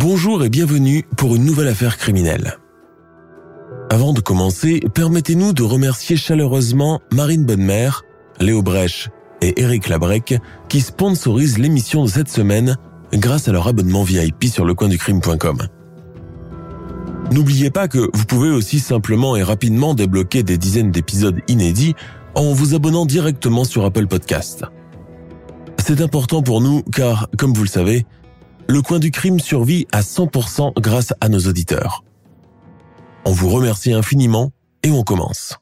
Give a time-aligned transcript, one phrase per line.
[0.00, 2.58] Bonjour et bienvenue pour une nouvelle affaire criminelle.
[3.90, 8.04] Avant de commencer, permettez-nous de remercier chaleureusement Marine Bonnemère,
[8.38, 9.08] Léo Brèche
[9.42, 10.36] et Eric Labrec
[10.68, 12.76] qui sponsorisent l'émission de cette semaine
[13.12, 15.66] grâce à leur abonnement VIP sur lecoinducrime.com.
[17.32, 21.96] N'oubliez pas que vous pouvez aussi simplement et rapidement débloquer des dizaines d'épisodes inédits
[22.36, 24.64] en vous abonnant directement sur Apple Podcast.
[25.84, 28.06] C'est important pour nous car, comme vous le savez,
[28.68, 32.04] le coin du crime survit à 100% grâce à nos auditeurs.
[33.24, 34.52] On vous remercie infiniment
[34.82, 35.56] et on commence.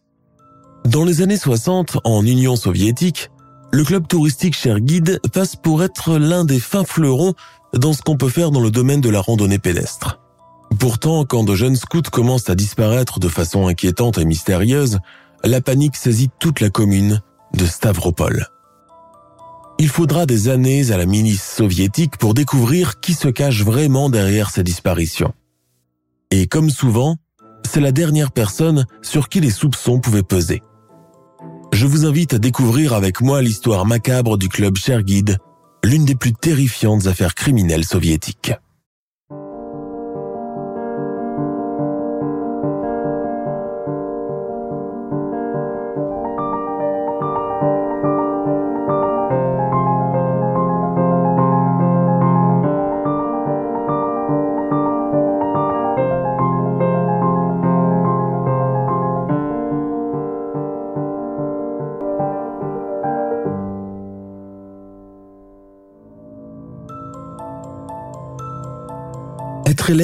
[0.85, 3.31] Dans les années 60, en Union soviétique,
[3.73, 7.35] le club touristique Cher Guide passe pour être l'un des fins fleurons
[7.75, 10.21] dans ce qu'on peut faire dans le domaine de la randonnée pédestre.
[10.79, 14.99] Pourtant, quand de jeunes scouts commencent à disparaître de façon inquiétante et mystérieuse,
[15.45, 17.23] la panique saisit toute la commune
[17.55, 18.49] de Stavropol.
[19.79, 24.51] Il faudra des années à la milice soviétique pour découvrir qui se cache vraiment derrière
[24.51, 25.35] ces disparitions.
[26.31, 27.17] Et comme souvent,
[27.63, 30.63] c'est la dernière personne sur qui les soupçons pouvaient peser.
[31.73, 35.37] Je vous invite à découvrir avec moi l'histoire macabre du club Cherguide,
[35.85, 38.53] l'une des plus terrifiantes affaires criminelles soviétiques.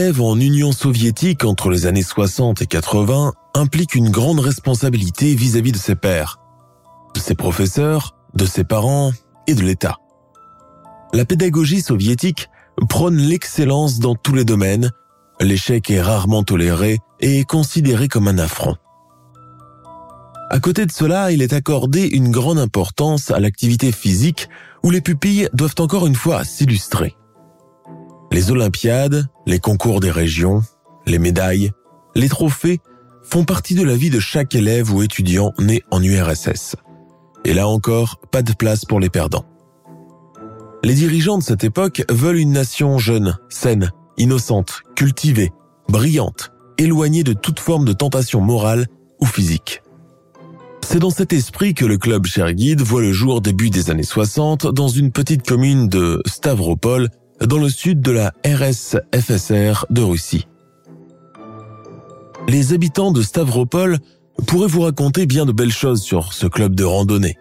[0.02, 5.70] Élève en Union soviétique entre les années 60 et 80 implique une grande responsabilité vis-à-vis
[5.70, 6.40] de ses pairs,
[7.14, 9.12] de ses professeurs, de ses parents
[9.46, 9.98] et de l'État.
[11.12, 12.48] La pédagogie soviétique
[12.88, 14.90] prône l'excellence dans tous les domaines,
[15.40, 18.74] l'échec est rarement toléré et est considéré comme un affront.
[20.50, 24.48] À côté de cela, il est accordé une grande importance à l'activité physique
[24.82, 27.14] où les pupilles doivent encore une fois s'illustrer.
[28.32, 30.62] Les Olympiades, les concours des régions,
[31.04, 31.70] les médailles,
[32.14, 32.80] les trophées
[33.22, 36.76] font partie de la vie de chaque élève ou étudiant né en URSS.
[37.44, 39.44] Et là encore, pas de place pour les perdants.
[40.82, 45.52] Les dirigeants de cette époque veulent une nation jeune, saine, innocente, cultivée,
[45.90, 48.86] brillante, éloignée de toute forme de tentation morale
[49.20, 49.82] ou physique.
[50.80, 54.68] C'est dans cet esprit que le club Cherguide voit le jour début des années 60
[54.68, 57.10] dans une petite commune de Stavropol
[57.46, 60.46] dans le sud de la RSFSR de Russie.
[62.48, 63.98] Les habitants de Stavropol
[64.46, 67.36] pourraient vous raconter bien de belles choses sur ce club de randonnée.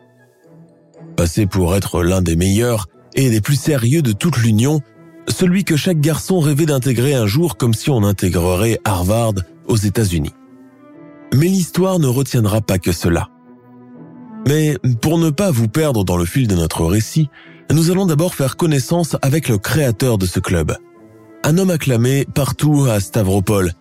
[1.15, 4.81] Passé pour être l'un des meilleurs et des plus sérieux de toute l'Union,
[5.27, 9.33] celui que chaque garçon rêvait d'intégrer un jour comme si on intégrerait Harvard
[9.67, 10.33] aux États-Unis.
[11.33, 13.29] Mais l'histoire ne retiendra pas que cela.
[14.47, 17.29] Mais pour ne pas vous perdre dans le fil de notre récit,
[17.73, 20.75] nous allons d'abord faire connaissance avec le créateur de ce club.
[21.43, 23.73] Un homme acclamé partout à Stavropol,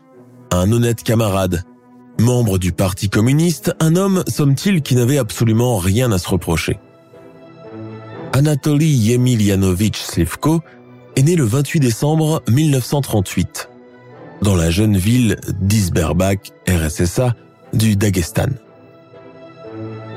[0.51, 1.65] un honnête camarade,
[2.19, 6.79] membre du Parti communiste, un homme, somme-t-il, qui n'avait absolument rien à se reprocher.
[8.33, 10.61] Anatoly Yemilianovitch Slivko
[11.17, 13.71] est né le 28 décembre 1938
[14.43, 17.35] dans la jeune ville d'Izberbak, RSSA,
[17.73, 18.51] du Daghestan.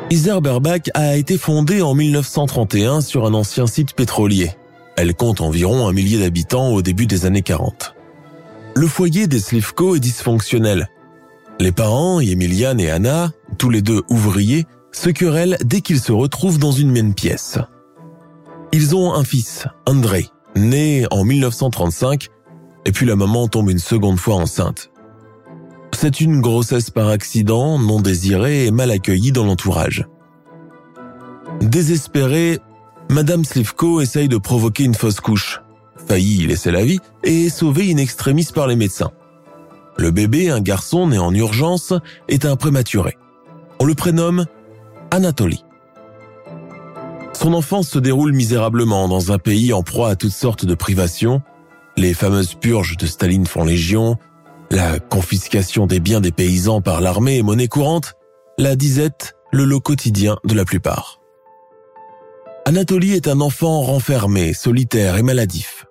[0.09, 4.51] Izerberbak a été fondée en 1931 sur un ancien site pétrolier.
[4.95, 7.95] Elle compte environ un millier d'habitants au début des années 40.
[8.75, 10.89] Le foyer des Slivko est dysfonctionnel.
[11.59, 16.59] Les parents, Emilian et Anna, tous les deux ouvriers, se querellent dès qu'ils se retrouvent
[16.59, 17.57] dans une même pièce.
[18.71, 22.29] Ils ont un fils, Andrei, né en 1935,
[22.85, 24.89] et puis la maman tombe une seconde fois enceinte.
[26.03, 30.05] C'est une grossesse par accident, non désirée et mal accueillie dans l'entourage.
[31.61, 32.59] Désespérée,
[33.09, 35.61] Madame Slivko essaye de provoquer une fausse couche,
[36.05, 39.11] faillit laisser la vie et est sauvée in extremis par les médecins.
[39.95, 41.93] Le bébé, un garçon né en urgence,
[42.27, 43.17] est un prématuré.
[43.79, 44.45] On le prénomme
[45.09, 45.63] Anatoly.
[47.31, 51.41] Son enfance se déroule misérablement dans un pays en proie à toutes sortes de privations.
[51.95, 54.17] Les fameuses purges de Staline font légion,
[54.73, 58.15] la confiscation des biens des paysans par l'armée et monnaie courante,
[58.57, 61.21] la disette, le lot quotidien de la plupart.
[62.65, 65.85] Anatoly est un enfant renfermé, solitaire et maladif.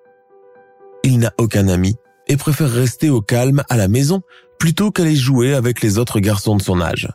[1.04, 1.94] Il n'a aucun ami
[2.26, 4.22] et préfère rester au calme à la maison
[4.58, 7.08] plutôt qu'aller jouer avec les autres garçons de son âge.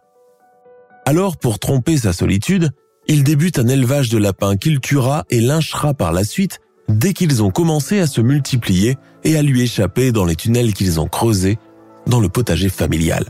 [1.06, 2.72] Alors, pour tromper sa solitude,
[3.08, 7.44] il débute un élevage de lapins qu'il tuera et lynchera par la suite dès qu'ils
[7.44, 11.58] ont commencé à se multiplier et à lui échapper dans les tunnels qu'ils ont creusés
[12.06, 13.26] dans le potager familial.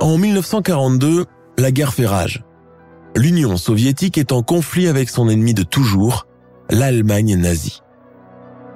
[0.00, 1.24] En 1942,
[1.58, 2.44] la guerre fait rage.
[3.14, 6.26] L'Union soviétique est en conflit avec son ennemi de toujours,
[6.70, 7.82] l'Allemagne nazie.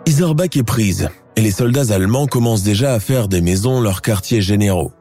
[0.07, 4.41] Iserbach est prise et les soldats allemands commencent déjà à faire des maisons leurs quartiers
[4.41, 4.93] généraux.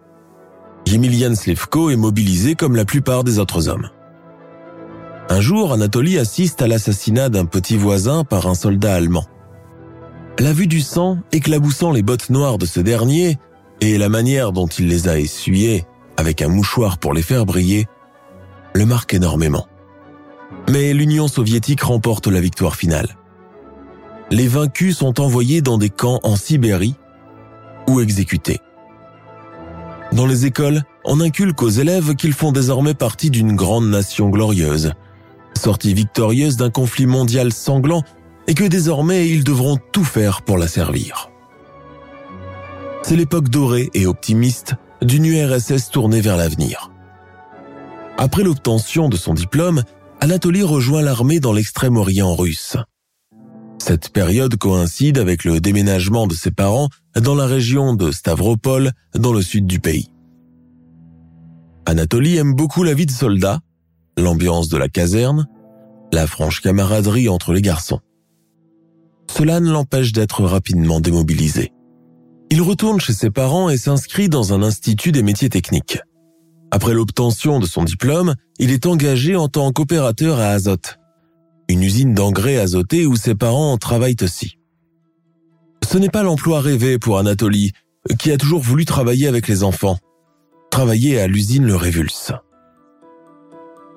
[0.86, 3.90] Yemilian Slivko est mobilisé comme la plupart des autres hommes.
[5.30, 9.26] Un jour, Anatoly assiste à l'assassinat d'un petit voisin par un soldat allemand.
[10.40, 13.38] La vue du sang éclaboussant les bottes noires de ce dernier
[13.82, 15.86] et la manière dont il les a essuyées
[16.18, 17.88] avec un mouchoir pour les faire briller
[18.74, 19.68] le marque énormément.
[20.70, 23.16] Mais l'Union soviétique remporte la victoire finale
[24.32, 26.96] les vaincus sont envoyés dans des camps en Sibérie
[27.88, 28.60] ou exécutés.
[30.12, 34.94] Dans les écoles, on inculque aux élèves qu'ils font désormais partie d'une grande nation glorieuse,
[35.58, 38.04] sortie victorieuse d'un conflit mondial sanglant
[38.48, 41.30] et que désormais ils devront tout faire pour la servir.
[43.04, 46.92] C'est l'époque dorée et optimiste d'une URSS tournée vers l'avenir.
[48.18, 49.84] Après l'obtention de son diplôme,
[50.20, 52.76] Anatoly rejoint l'armée dans l'extrême-orient russe.
[53.78, 59.32] Cette période coïncide avec le déménagement de ses parents dans la région de Stavropol, dans
[59.32, 60.12] le sud du pays.
[61.86, 63.62] Anatoly aime beaucoup la vie de soldat,
[64.22, 65.48] l'ambiance de la caserne,
[66.12, 68.00] la franche camaraderie entre les garçons.
[69.30, 71.72] Cela ne l'empêche d'être rapidement démobilisé.
[72.52, 76.00] Il retourne chez ses parents et s'inscrit dans un institut des métiers techniques.
[76.72, 81.00] Après l'obtention de son diplôme, il est engagé en tant qu'opérateur à Azote,
[81.68, 84.58] une usine d'engrais azoté où ses parents travaillent aussi.
[85.88, 87.72] Ce n'est pas l'emploi rêvé pour Anatoly,
[88.18, 89.98] qui a toujours voulu travailler avec les enfants.
[90.72, 92.32] Travailler à l'usine le révulse.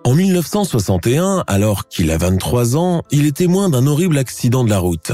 [0.05, 4.81] En 1961, alors qu'il a 23 ans, il est témoin d'un horrible accident de la
[4.81, 5.13] route.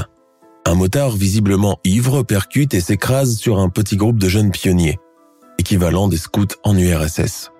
[0.65, 4.97] Un motard visiblement ivre percute et s'écrase sur un petit groupe de jeunes pionniers,
[5.59, 7.51] équivalent des scouts en URSS.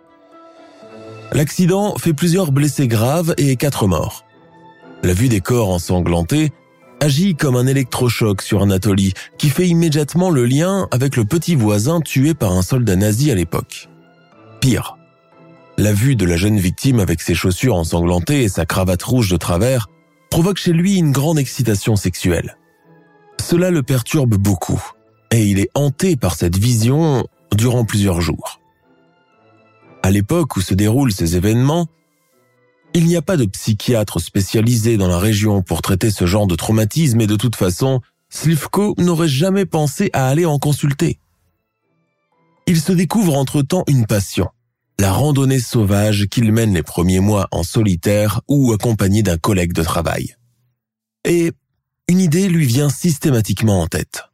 [1.32, 4.26] L'accident fait plusieurs blessés graves et quatre morts.
[5.04, 6.52] La vue des corps ensanglantés
[7.00, 12.02] agit comme un électrochoc sur Anatoly qui fait immédiatement le lien avec le petit voisin
[12.02, 13.88] tué par un soldat nazi à l'époque.
[14.60, 14.99] Pire,
[15.80, 19.38] la vue de la jeune victime avec ses chaussures ensanglantées et sa cravate rouge de
[19.38, 19.88] travers
[20.30, 22.58] provoque chez lui une grande excitation sexuelle.
[23.42, 24.84] Cela le perturbe beaucoup
[25.32, 28.60] et il est hanté par cette vision durant plusieurs jours.
[30.04, 31.88] À l'époque où se déroulent ces événements,
[32.94, 36.56] il n'y a pas de psychiatre spécialisé dans la région pour traiter ce genre de
[36.56, 41.20] traumatisme et de toute façon, Slivko n'aurait jamais pensé à aller en consulter.
[42.68, 44.50] Il se découvre entre-temps une passion,
[45.00, 49.82] la randonnée sauvage qu'il mène les premiers mois en solitaire ou accompagné d'un collègue de
[49.82, 50.36] travail.
[51.24, 51.54] Et
[52.10, 54.26] une idée lui vient systématiquement en tête.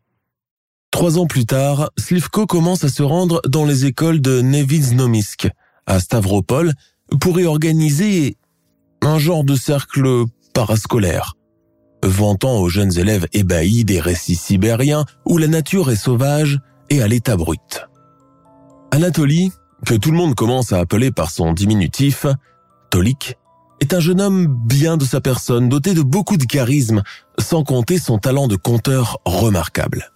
[0.89, 5.50] Trois ans plus tard, Slivko commence à se rendre dans les écoles de Neviznomisk,
[5.86, 6.74] à Stavropol,
[7.22, 8.38] pour y organiser
[9.01, 10.24] un genre de cercle
[10.55, 11.36] parascolaire,
[12.01, 17.07] vantant aux jeunes élèves ébahis des récits sibériens où la nature est sauvage et à
[17.07, 17.86] l'état brut.
[18.89, 19.51] Anatoly,
[19.85, 22.25] que tout le monde commence à appeler par son diminutif,
[22.89, 23.37] Tolik,
[23.79, 27.03] est un jeune homme bien de sa personne, doté de beaucoup de charisme,
[27.39, 30.11] sans compter son talent de conteur remarquable.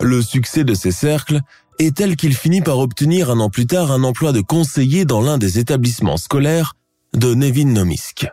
[0.00, 1.40] Le succès de ces cercles
[1.78, 5.20] est tel qu'il finit par obtenir un an plus tard un emploi de conseiller dans
[5.20, 6.74] l'un des établissements scolaires
[7.14, 8.28] de Nevin Nomisk.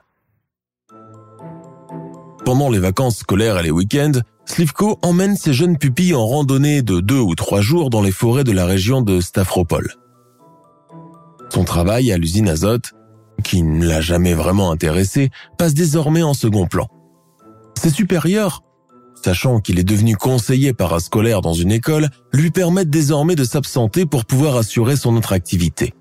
[2.45, 6.99] Pendant les vacances scolaires et les week-ends, Slivko emmène ses jeunes pupilles en randonnée de
[6.99, 9.98] deux ou trois jours dans les forêts de la région de Stavropol.
[11.49, 12.93] Son travail à l'usine azote,
[13.43, 16.87] qui ne l'a jamais vraiment intéressé, passe désormais en second plan.
[17.75, 18.63] Ses supérieurs,
[19.23, 24.25] sachant qu'il est devenu conseiller parascolaire dans une école, lui permettent désormais de s'absenter pour
[24.25, 25.93] pouvoir assurer son autre activité.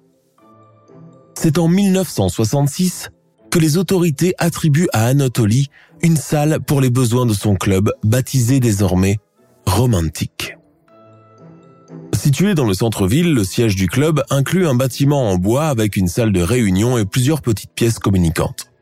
[1.35, 3.11] C'est en 1966
[3.51, 5.69] que les autorités attribuent à Anatoly
[6.03, 9.19] une salle pour les besoins de son club baptisé désormais
[9.67, 10.58] Romantique.
[12.19, 16.09] Situé dans le centre-ville, le siège du club inclut un bâtiment en bois avec une
[16.09, 18.73] salle de réunion et plusieurs petites pièces communicantes.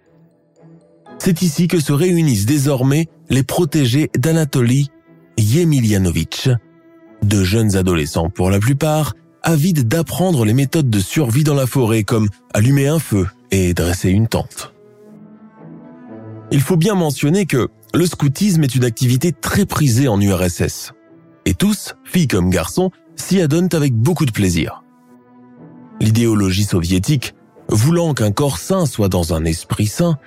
[1.19, 4.89] C'est ici que se réunissent désormais les protégés d'Anatoly
[5.37, 6.49] Yemilianovitch,
[7.23, 9.13] de jeunes adolescents pour la plupart,
[9.43, 14.09] avides d'apprendre les méthodes de survie dans la forêt comme allumer un feu et dresser
[14.09, 14.73] une tente.
[16.51, 20.93] Il faut bien mentionner que le scoutisme est une activité très prisée en URSS.
[21.45, 24.83] Et tous, filles comme garçons, s'y adonnent avec beaucoup de plaisir.
[26.01, 27.35] L'idéologie soviétique,
[27.69, 30.19] voulant qu'un corps sain soit dans un esprit sain,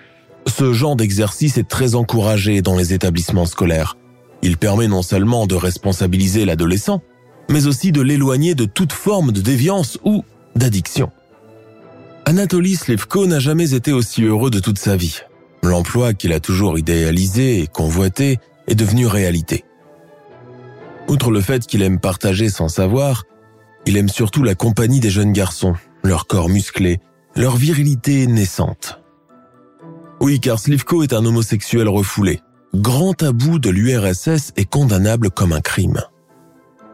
[0.47, 3.97] ce genre d'exercice est très encouragé dans les établissements scolaires.
[4.41, 7.01] Il permet non seulement de responsabiliser l'adolescent,
[7.49, 10.23] mais aussi de l'éloigner de toute forme de déviance ou
[10.55, 11.11] d'addiction.
[12.25, 15.19] Anatoly Slivko n'a jamais été aussi heureux de toute sa vie.
[15.63, 19.65] L'emploi qu'il a toujours idéalisé et convoité est devenu réalité.
[21.09, 23.23] Outre le fait qu'il aime partager sans savoir,
[23.87, 25.73] il aime surtout la compagnie des jeunes garçons,
[26.03, 26.99] leur corps musclé,
[27.35, 29.01] leur virilité naissante.
[30.21, 32.41] Oui, car Slivko est un homosexuel refoulé,
[32.75, 35.99] grand tabou de l'URSS et condamnable comme un crime.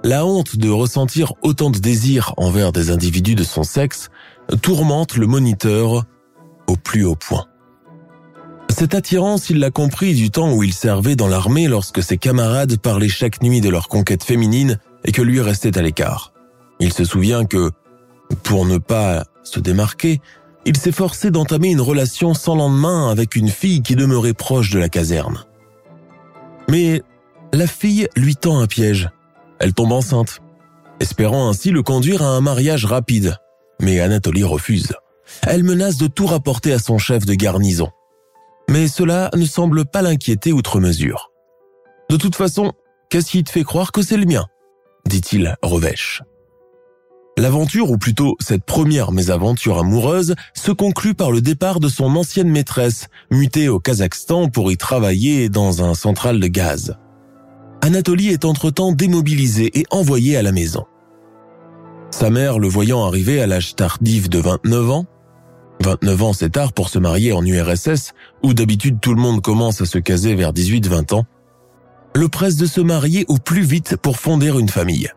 [0.04, 4.10] La honte de ressentir autant de désir envers des individus de son sexe
[4.62, 6.06] tourmente le moniteur
[6.68, 7.48] au plus haut point.
[8.70, 12.78] Cette attirance, il l'a compris du temps où il servait dans l'armée lorsque ses camarades
[12.78, 16.34] parlaient chaque nuit de leur conquête féminine et que lui restait à l'écart.
[16.80, 17.72] Il se souvient que,
[18.44, 20.20] pour ne pas se démarquer,
[20.66, 24.80] il s'est forcé d'entamer une relation sans lendemain avec une fille qui demeurait proche de
[24.80, 25.46] la caserne.
[26.70, 27.04] Mais
[27.54, 29.10] la fille lui tend un piège.
[29.60, 30.42] Elle tombe enceinte,
[31.00, 33.38] espérant ainsi le conduire à un mariage rapide.
[33.80, 34.94] Mais Anatolie refuse.
[35.44, 37.90] Elle menace de tout rapporter à son chef de garnison.
[38.70, 41.32] Mais cela ne semble pas l'inquiéter outre mesure.
[42.10, 42.74] De toute façon,
[43.10, 44.46] qu'est-ce qui te fait croire que c'est le mien
[45.08, 46.24] dit-il revêche.
[47.38, 52.50] L'aventure, ou plutôt cette première mésaventure amoureuse, se conclut par le départ de son ancienne
[52.50, 56.96] maîtresse, mutée au Kazakhstan pour y travailler dans un central de gaz.
[57.82, 60.86] Anatolie est entre-temps démobilisé et envoyé à la maison.
[62.10, 65.06] Sa mère, le voyant arriver à l'âge tardif de 29 ans,
[65.86, 69.82] 29 ans c'est tard pour se marier en URSS, où d'habitude tout le monde commence
[69.82, 71.26] à se caser vers 18-20 ans,
[72.16, 75.12] le presse de se marier au plus vite pour fonder une famille.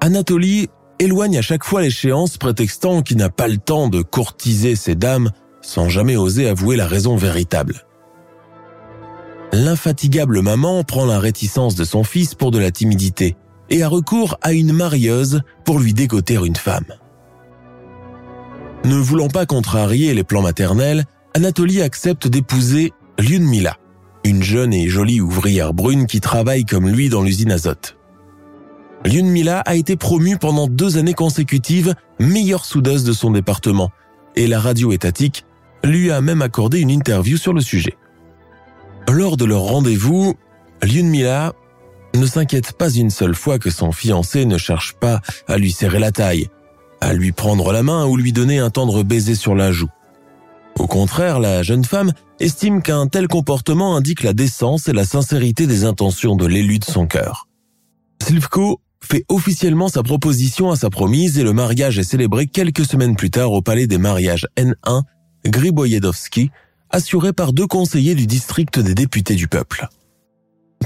[0.00, 0.68] Anatolie
[0.98, 5.30] éloigne à chaque fois l'échéance prétextant qu'il n'a pas le temps de courtiser ces dames
[5.60, 7.86] sans jamais oser avouer la raison véritable.
[9.52, 13.36] L'infatigable maman prend la réticence de son fils pour de la timidité
[13.70, 16.92] et a recours à une marieuse pour lui dégoter une femme.
[18.84, 23.76] Ne voulant pas contrarier les plans maternels, Anatolie accepte d'épouser Lyudmila,
[24.24, 27.96] une jeune et jolie ouvrière brune qui travaille comme lui dans l'usine azote.
[29.04, 33.90] Lyudmila a été promue pendant deux années consécutives meilleure soudeuse de son département,
[34.34, 35.44] et la radio étatique
[35.84, 37.96] lui a même accordé une interview sur le sujet.
[39.08, 40.34] Lors de leur rendez-vous,
[40.82, 41.52] Lyudmila
[42.14, 45.98] ne s'inquiète pas une seule fois que son fiancé ne cherche pas à lui serrer
[45.98, 46.48] la taille,
[47.02, 49.90] à lui prendre la main ou lui donner un tendre baiser sur la joue.
[50.78, 55.66] Au contraire, la jeune femme estime qu'un tel comportement indique la décence et la sincérité
[55.66, 57.48] des intentions de l'élu de son cœur.
[58.22, 63.16] Slivko fait officiellement sa proposition à sa promise et le mariage est célébré quelques semaines
[63.16, 65.02] plus tard au palais des mariages N1
[65.44, 66.52] Griboyedovski,
[66.90, 69.88] assuré par deux conseillers du district des députés du peuple.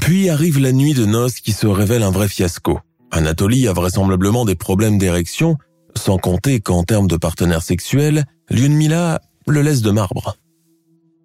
[0.01, 2.81] Puis arrive la nuit de noces qui se révèle un vrai fiasco.
[3.11, 5.59] Anatolie a vraisemblablement des problèmes d'érection,
[5.97, 10.37] sans compter qu'en termes de partenaire sexuel, Lyudmila le laisse de marbre.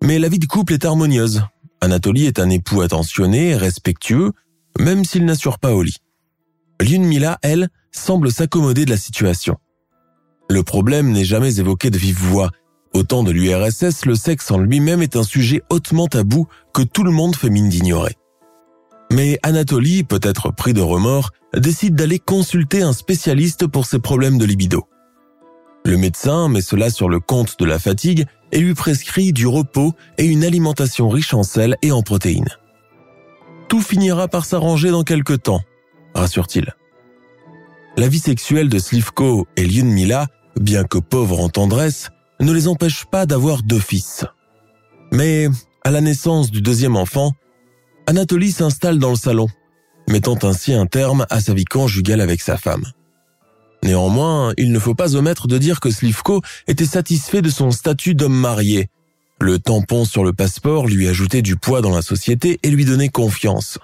[0.03, 1.43] Mais la vie de couple est harmonieuse.
[1.81, 4.31] Anatolie est un époux attentionné, respectueux,
[4.79, 5.97] même s'il n'assure pas au lit.
[6.81, 9.57] Lyudmila, elle, semble s'accommoder de la situation.
[10.49, 12.51] Le problème n'est jamais évoqué de vive voix.
[12.93, 17.03] Au temps de l'URSS, le sexe en lui-même est un sujet hautement tabou que tout
[17.03, 18.17] le monde fait mine d'ignorer.
[19.11, 24.45] Mais Anatolie, peut-être pris de remords, décide d'aller consulter un spécialiste pour ses problèmes de
[24.45, 24.87] libido.
[25.83, 29.93] Le médecin met cela sur le compte de la fatigue et lui prescrit du repos
[30.17, 32.57] et une alimentation riche en sel et en protéines.
[33.67, 35.61] Tout finira par s'arranger dans quelque temps,
[36.15, 36.73] rassure-t-il.
[37.97, 40.27] La vie sexuelle de Slivko et Lyudmila,
[40.57, 44.23] bien que pauvre en tendresse, ne les empêche pas d'avoir deux fils.
[45.11, 45.49] Mais,
[45.83, 47.33] à la naissance du deuxième enfant,
[48.07, 49.47] Anatolie s'installe dans le salon,
[50.07, 52.85] mettant ainsi un terme à sa vie conjugale avec sa femme.
[53.83, 58.13] Néanmoins, il ne faut pas omettre de dire que Slivko était satisfait de son statut
[58.13, 58.89] d'homme marié.
[59.39, 63.09] Le tampon sur le passeport lui ajoutait du poids dans la société et lui donnait
[63.09, 63.79] confiance.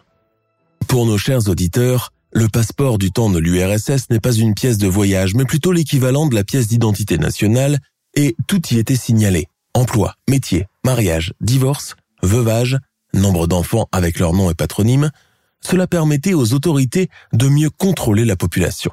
[0.88, 4.88] Pour nos chers auditeurs, le passeport du temps de l'URSS n'est pas une pièce de
[4.88, 7.80] voyage, mais plutôt l'équivalent de la pièce d'identité nationale,
[8.16, 9.48] et tout y était signalé.
[9.74, 12.78] Emploi, métier, mariage, divorce, veuvage,
[13.14, 15.12] nombre d'enfants avec leur nom et patronyme,
[15.62, 18.92] cela permettait aux autorités de mieux contrôler la population.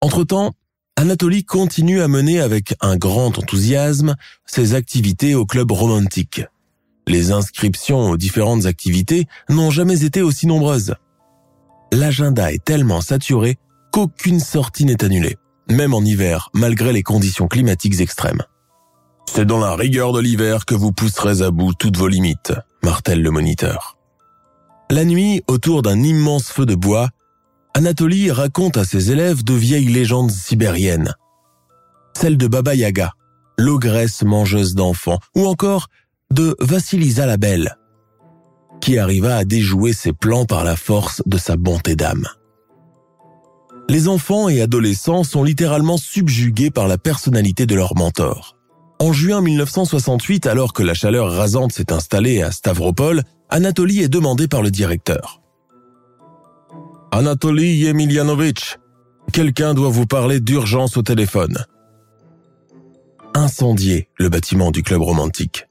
[0.00, 0.52] Entre-temps,
[0.96, 6.42] Anatolie continue à mener avec un grand enthousiasme ses activités au club romantique.
[7.06, 10.94] Les inscriptions aux différentes activités n'ont jamais été aussi nombreuses.
[11.92, 13.58] L'agenda est tellement saturé
[13.90, 15.36] qu'aucune sortie n'est annulée,
[15.68, 18.42] même en hiver, malgré les conditions climatiques extrêmes.
[19.34, 23.22] C'est dans la rigueur de l'hiver que vous pousserez à bout toutes vos limites, martèle
[23.22, 23.96] le moniteur.
[24.90, 27.08] La nuit, autour d'un immense feu de bois,
[27.72, 31.14] Anatolie raconte à ses élèves de vieilles légendes sibériennes.
[32.14, 33.12] Celle de Baba Yaga,
[33.56, 35.88] l'ogresse mangeuse d'enfants, ou encore
[36.30, 37.78] de Vassilisa la Belle,
[38.82, 42.28] qui arriva à déjouer ses plans par la force de sa bonté d'âme.
[43.88, 48.58] Les enfants et adolescents sont littéralement subjugués par la personnalité de leur mentor.
[49.02, 54.46] En juin 1968, alors que la chaleur rasante s'est installée à Stavropol, Anatolie est demandé
[54.46, 55.42] par le directeur.
[57.10, 58.78] Anatoly Yemilianovitch,
[59.32, 61.66] quelqu'un doit vous parler d'urgence au téléphone.
[63.34, 65.66] Incendié le bâtiment du club romantique.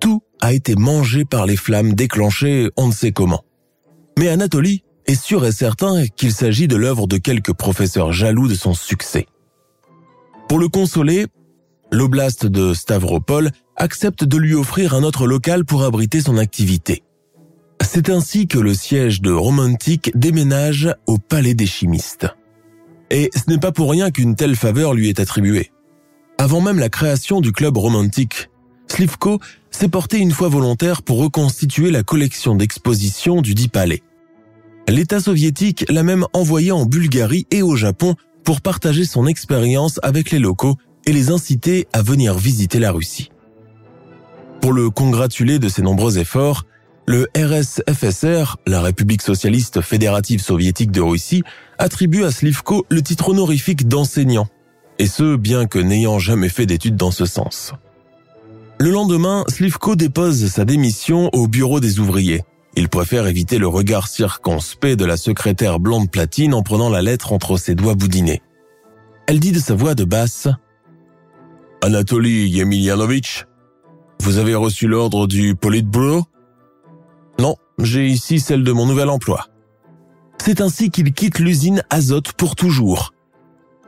[0.00, 3.44] Tout a été mangé par les flammes déclenchées on ne sait comment.
[4.18, 8.56] Mais Anatoly est sûr et certain qu'il s'agit de l'œuvre de quelques professeurs jaloux de
[8.56, 9.26] son succès.
[10.48, 11.26] Pour le consoler,
[11.90, 17.02] l'oblast de Stavropol accepte de lui offrir un autre local pour abriter son activité.
[17.82, 22.26] C'est ainsi que le siège de Romantic déménage au Palais des chimistes.
[23.10, 25.70] Et ce n'est pas pour rien qu'une telle faveur lui est attribuée.
[26.38, 28.50] Avant même la création du club romantique,
[28.88, 29.40] Slivko
[29.70, 34.02] s'est porté une fois volontaire pour reconstituer la collection d'exposition du dit palais.
[34.88, 38.14] L'État soviétique l'a même envoyé en Bulgarie et au Japon
[38.44, 43.30] pour partager son expérience avec les locaux et les inciter à venir visiter la Russie.
[44.60, 46.64] Pour le congratuler de ses nombreux efforts,
[47.06, 51.44] le RSFSR, la République socialiste fédérative soviétique de Russie,
[51.78, 54.48] attribue à Slivko le titre honorifique d'enseignant,
[54.98, 57.72] et ce bien que n'ayant jamais fait d'études dans ce sens.
[58.78, 62.42] Le lendemain, Slivko dépose sa démission au bureau des ouvriers.
[62.74, 67.32] Il préfère éviter le regard circonspect de la secrétaire blonde platine en prenant la lettre
[67.32, 68.42] entre ses doigts boudinés.
[69.28, 70.48] Elle dit de sa voix de basse
[71.82, 73.44] Anatoly Yemilianovitch,
[74.20, 76.24] vous avez reçu l'ordre du Politburo?
[77.38, 79.46] Non, j'ai ici celle de mon nouvel emploi.
[80.42, 83.12] C'est ainsi qu'il quitte l'usine Azote pour toujours.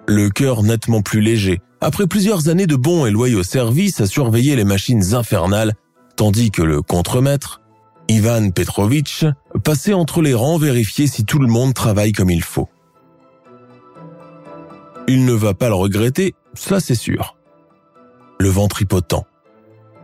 [0.07, 4.55] Le cœur nettement plus léger, après plusieurs années de bons et loyaux services à surveiller
[4.55, 5.75] les machines infernales,
[6.17, 7.63] tandis que le contremaître,
[8.09, 9.25] Ivan Petrovitch,
[9.65, 12.69] passait entre les rangs vérifier si tout le monde travaille comme il faut.
[15.09, 17.38] Il ne va pas le regretter, cela c'est sûr.
[18.41, 19.25] Le ventripotent,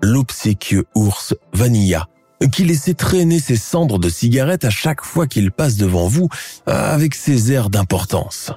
[0.03, 2.09] l'obséquieux ours Vanilla,
[2.53, 6.29] qui laissait traîner ses cendres de cigarettes à chaque fois qu'il passe devant vous
[6.67, 8.53] avec ses airs d'importance.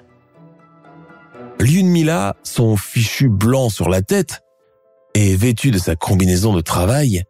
[1.60, 4.42] Mila, son fichu blanc sur la tête,
[5.14, 7.24] et vêtu de sa combinaison de travail,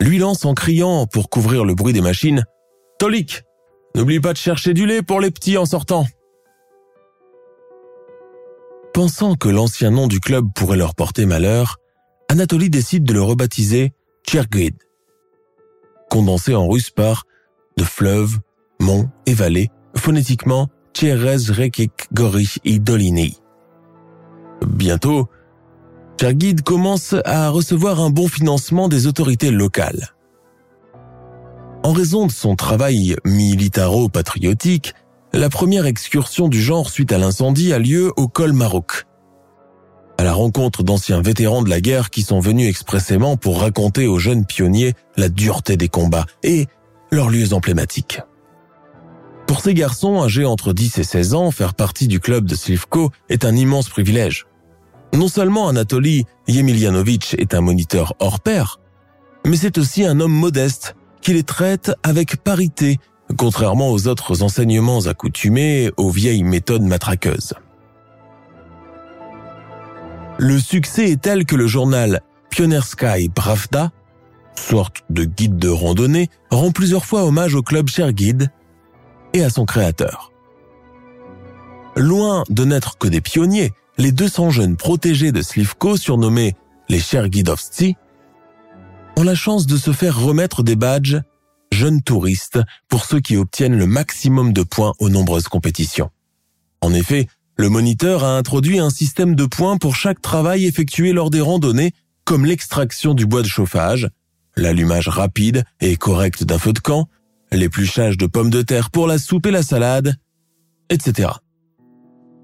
[0.00, 2.44] lui lance en criant pour couvrir le bruit des machines
[2.98, 3.42] «Tolik,
[3.94, 6.06] n'oublie pas de chercher du lait pour les petits en sortant!»
[8.98, 11.76] Pensant que l'ancien nom du club pourrait leur porter malheur,
[12.28, 13.92] Anatoly décide de le rebaptiser
[14.28, 14.74] Chergrid
[16.10, 17.22] condensé en russe par
[17.76, 18.40] de fleuves,
[18.80, 23.38] monts et vallées, phonétiquement Tcherez Rekik Gorich Dolini.
[24.66, 25.28] Bientôt,
[26.20, 30.08] Chergid commence à recevoir un bon financement des autorités locales.
[31.84, 34.92] En raison de son travail militaro-patriotique,
[35.32, 39.06] la première excursion du genre suite à l'incendie a lieu au col Maroc,
[40.18, 44.18] à la rencontre d'anciens vétérans de la guerre qui sont venus expressément pour raconter aux
[44.18, 46.66] jeunes pionniers la dureté des combats et
[47.12, 48.20] leurs lieux emblématiques.
[49.46, 53.10] Pour ces garçons âgés entre 10 et 16 ans, faire partie du club de Slivko
[53.28, 54.46] est un immense privilège.
[55.14, 58.78] Non seulement Anatoly Yemilianovitch est un moniteur hors pair,
[59.46, 62.98] mais c'est aussi un homme modeste qui les traite avec parité,
[63.36, 67.54] contrairement aux autres enseignements accoutumés aux vieilles méthodes matraqueuses.
[70.38, 73.90] Le succès est tel que le journal Pionersky Pravda,
[74.54, 78.50] sorte de guide de randonnée, rend plusieurs fois hommage au club Cherguide
[79.32, 80.32] et à son créateur.
[81.96, 86.54] Loin de n'être que des pionniers, les 200 jeunes protégés de Slivko, surnommés
[86.88, 87.96] les Cherguidovtsi,
[89.16, 91.20] ont la chance de se faire remettre des badges
[91.78, 96.10] jeune touriste pour ceux qui obtiennent le maximum de points aux nombreuses compétitions.
[96.80, 101.30] En effet, le moniteur a introduit un système de points pour chaque travail effectué lors
[101.30, 101.92] des randonnées,
[102.24, 104.08] comme l'extraction du bois de chauffage,
[104.56, 107.08] l'allumage rapide et correct d'un feu de camp,
[107.52, 110.16] l'épluchage de pommes de terre pour la soupe et la salade,
[110.90, 111.30] etc.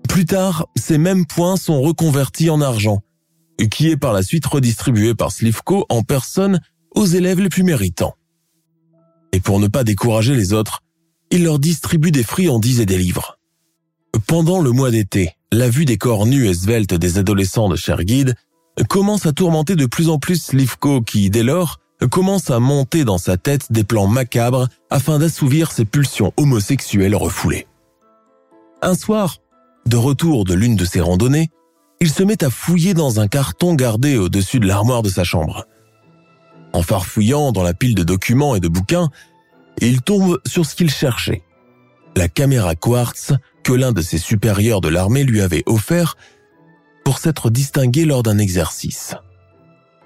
[0.08, 3.02] Plus tard, ces mêmes points sont reconvertis en argent,
[3.68, 6.60] qui est par la suite redistribué par Slivko en personne
[6.94, 8.14] aux élèves les plus méritants.
[9.34, 10.80] Et pour ne pas décourager les autres,
[11.32, 13.36] il leur distribue des friandises et des livres.
[14.28, 18.36] Pendant le mois d'été, la vue des corps nus et sveltes des adolescents de Shergid
[18.88, 21.80] commence à tourmenter de plus en plus Slivko qui, dès lors,
[22.12, 27.66] commence à monter dans sa tête des plans macabres afin d'assouvir ses pulsions homosexuelles refoulées.
[28.82, 29.38] Un soir,
[29.84, 31.50] de retour de l'une de ses randonnées,
[32.00, 35.66] il se met à fouiller dans un carton gardé au-dessus de l'armoire de sa chambre.
[36.74, 39.08] En farfouillant dans la pile de documents et de bouquins,
[39.80, 41.42] il tombe sur ce qu'il cherchait.
[42.16, 43.32] La caméra quartz
[43.62, 46.16] que l'un de ses supérieurs de l'armée lui avait offert
[47.04, 49.14] pour s'être distingué lors d'un exercice.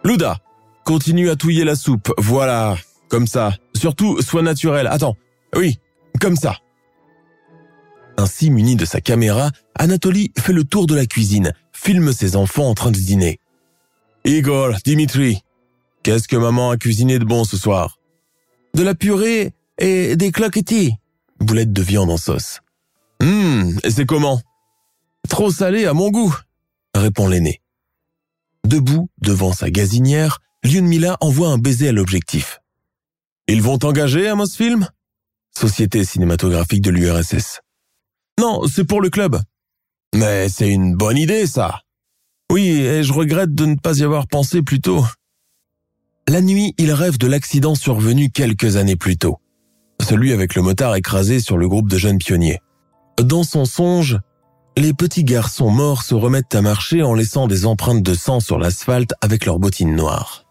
[0.04, 0.38] Luda,
[0.84, 2.76] continue à touiller la soupe, voilà,
[3.08, 3.54] comme ça.
[3.74, 4.88] Surtout, sois naturel.
[4.88, 5.16] Attends,
[5.56, 5.78] oui,
[6.20, 6.58] comme ça.
[8.18, 12.68] Ainsi muni de sa caméra, Anatoly fait le tour de la cuisine, filme ses enfants
[12.68, 13.40] en train de dîner.
[14.26, 15.42] Igor, Dimitri,
[16.08, 17.98] qu'est-ce que maman a cuisiné de bon ce soir?
[18.72, 20.94] De la purée et des cloquetis.
[21.38, 22.60] Boulettes de viande en sauce.
[23.22, 24.40] Hum, et c'est comment?
[25.28, 26.34] Trop salé à mon goût,
[26.94, 27.60] répond l'aîné.
[28.64, 32.60] Debout devant sa gazinière, Mila envoie un baiser à l'objectif.
[33.46, 34.88] Ils vont engager à Mosfilm
[35.54, 37.60] Société cinématographique de l'URSS.
[38.40, 39.38] Non, c'est pour le club.
[40.14, 41.82] Mais c'est une bonne idée, ça.
[42.50, 45.04] Oui, et je regrette de ne pas y avoir pensé plus tôt.
[46.28, 49.38] La nuit, il rêve de l'accident survenu quelques années plus tôt.
[50.06, 52.60] Celui avec le motard écrasé sur le groupe de jeunes pionniers.
[53.18, 54.18] Dans son songe,
[54.76, 58.58] les petits garçons morts se remettent à marcher en laissant des empreintes de sang sur
[58.58, 60.44] l'asphalte avec leurs bottines noires.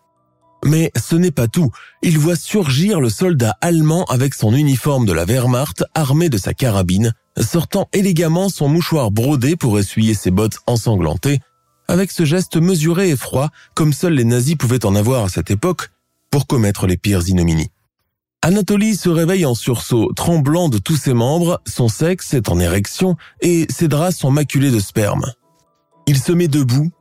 [0.65, 1.69] Mais ce n'est pas tout.
[2.01, 6.55] Il voit surgir le soldat allemand avec son uniforme de la Wehrmacht armé de sa
[6.55, 11.39] carabine, sortant élégamment son mouchoir brodé pour essuyer ses bottes ensanglantées,
[11.87, 15.51] avec ce geste mesuré et froid comme seuls les nazis pouvaient en avoir à cette
[15.51, 15.89] époque
[16.29, 17.71] pour commettre les pires ignominies.
[18.41, 23.15] Anatoly se réveille en sursaut, tremblant de tous ses membres, son sexe est en érection
[23.41, 25.25] et ses draps sont maculés de sperme.
[26.05, 26.91] Il se met debout,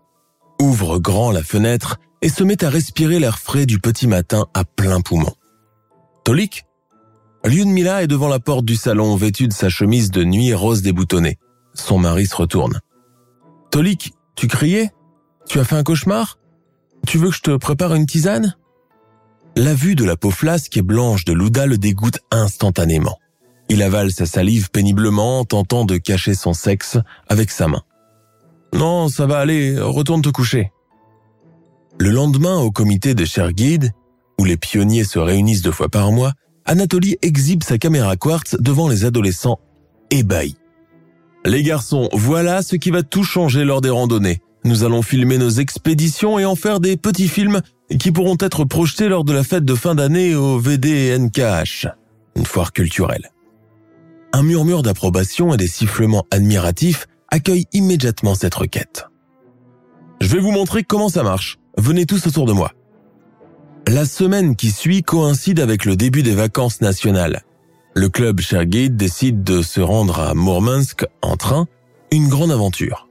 [0.61, 4.65] ouvre grand la fenêtre et se met à respirer l'air frais du petit matin à
[4.65, 5.35] plein poumon.
[6.25, 6.65] Tolik
[7.45, 11.39] Mila est devant la porte du salon vêtue de sa chemise de nuit rose déboutonnée.
[11.75, 12.81] Son mari se retourne.
[13.71, 14.91] Tolik, tu criais?
[15.49, 16.39] Tu as fait un cauchemar?
[17.07, 18.57] Tu veux que je te prépare une tisane?
[19.57, 23.19] La vue de la peau flasque et blanche de Louda le dégoûte instantanément.
[23.69, 27.83] Il avale sa salive péniblement, tentant de cacher son sexe avec sa main.
[28.75, 30.71] Non, ça va aller, retourne te coucher.
[31.99, 33.93] Le lendemain, au comité de Sherguide,
[34.39, 36.33] où les pionniers se réunissent deux fois par mois,
[36.67, 39.61] Anatoly exhibe sa caméra quartz devant les adolescents
[40.11, 40.57] ébahis.
[41.47, 44.41] Les garçons, voilà ce qui va tout changer lors des randonnées.
[44.65, 47.61] Nous allons filmer nos expéditions et en faire des petits films
[48.01, 51.87] qui pourront être projetés lors de la fête de fin d'année au VDNKH,
[52.35, 53.31] une foire culturelle.
[54.33, 59.07] Un murmure d'approbation et des sifflements admiratifs accueillent immédiatement cette requête.
[60.21, 61.59] Je vais vous montrer comment ça marche.
[61.79, 62.73] Venez tous autour de moi.
[63.87, 67.45] La semaine qui suit coïncide avec le début des vacances nationales.
[67.99, 71.67] Le club Shergate décide de se rendre à Mourmansk en train,
[72.13, 73.09] une grande aventure.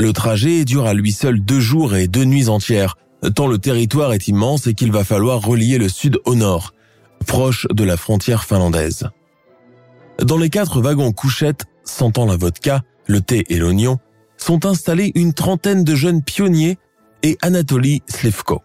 [0.00, 2.96] Le trajet dure à lui seul deux jours et deux nuits entières,
[3.36, 6.74] tant le territoire est immense et qu'il va falloir relier le sud au nord,
[7.28, 9.08] proche de la frontière finlandaise.
[10.20, 14.00] Dans les quatre wagons couchettes, sentant la vodka, le thé et l'oignon,
[14.36, 16.76] sont installés une trentaine de jeunes pionniers
[17.22, 18.62] et Anatoly Slivko.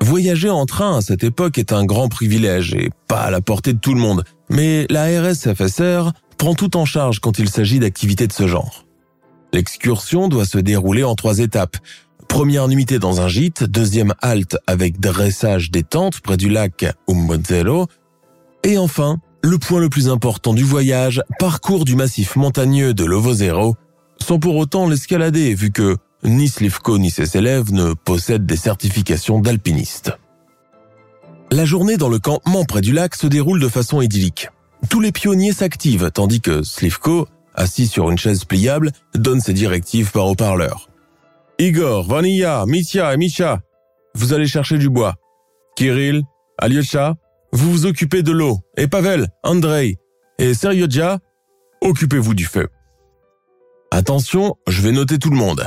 [0.00, 3.72] Voyager en train à cette époque est un grand privilège et pas à la portée
[3.72, 8.26] de tout le monde, mais la RSFSR prend tout en charge quand il s'agit d'activités
[8.26, 8.84] de ce genre.
[9.52, 11.76] L'excursion doit se dérouler en trois étapes.
[12.28, 17.86] Première nuitée dans un gîte, deuxième halte avec dressage des tentes près du lac Umbodzelo,
[18.64, 23.76] et enfin, le point le plus important du voyage, parcours du massif montagneux de Lovozero,
[24.20, 29.40] sans pour autant l'escalader vu que ni Slivko ni ses élèves ne possèdent des certifications
[29.40, 30.12] d'alpinistes.
[31.50, 34.48] La journée dans le campement près du lac se déroule de façon idyllique.
[34.90, 40.10] Tous les pionniers s'activent tandis que Slivko, assis sur une chaise pliable, donne ses directives
[40.10, 40.88] par haut-parleur.
[41.58, 43.60] Igor, Vanilla, Mitya et Misha,
[44.14, 45.16] vous allez chercher du bois.
[45.76, 46.22] Kirill,
[46.58, 47.14] Alyosha,
[47.52, 49.96] vous vous occupez de l'eau, et Pavel, Andrei
[50.38, 51.18] et Seryodja,
[51.80, 52.68] occupez-vous du feu.
[53.90, 55.66] Attention, je vais noter tout le monde.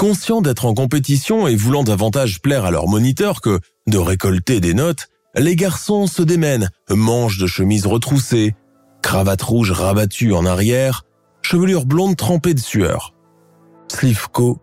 [0.00, 4.72] Conscients d'être en compétition et voulant davantage plaire à leur moniteur que de récolter des
[4.72, 8.54] notes, les garçons se démènent, manches de chemise retroussées,
[9.02, 11.04] cravate rouge rabattue en arrière,
[11.42, 13.12] chevelure blonde trempée de sueur.
[13.88, 14.62] Slivko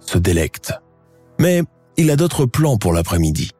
[0.00, 0.72] se délecte.
[1.38, 1.64] Mais
[1.98, 3.50] il a d'autres plans pour l'après-midi.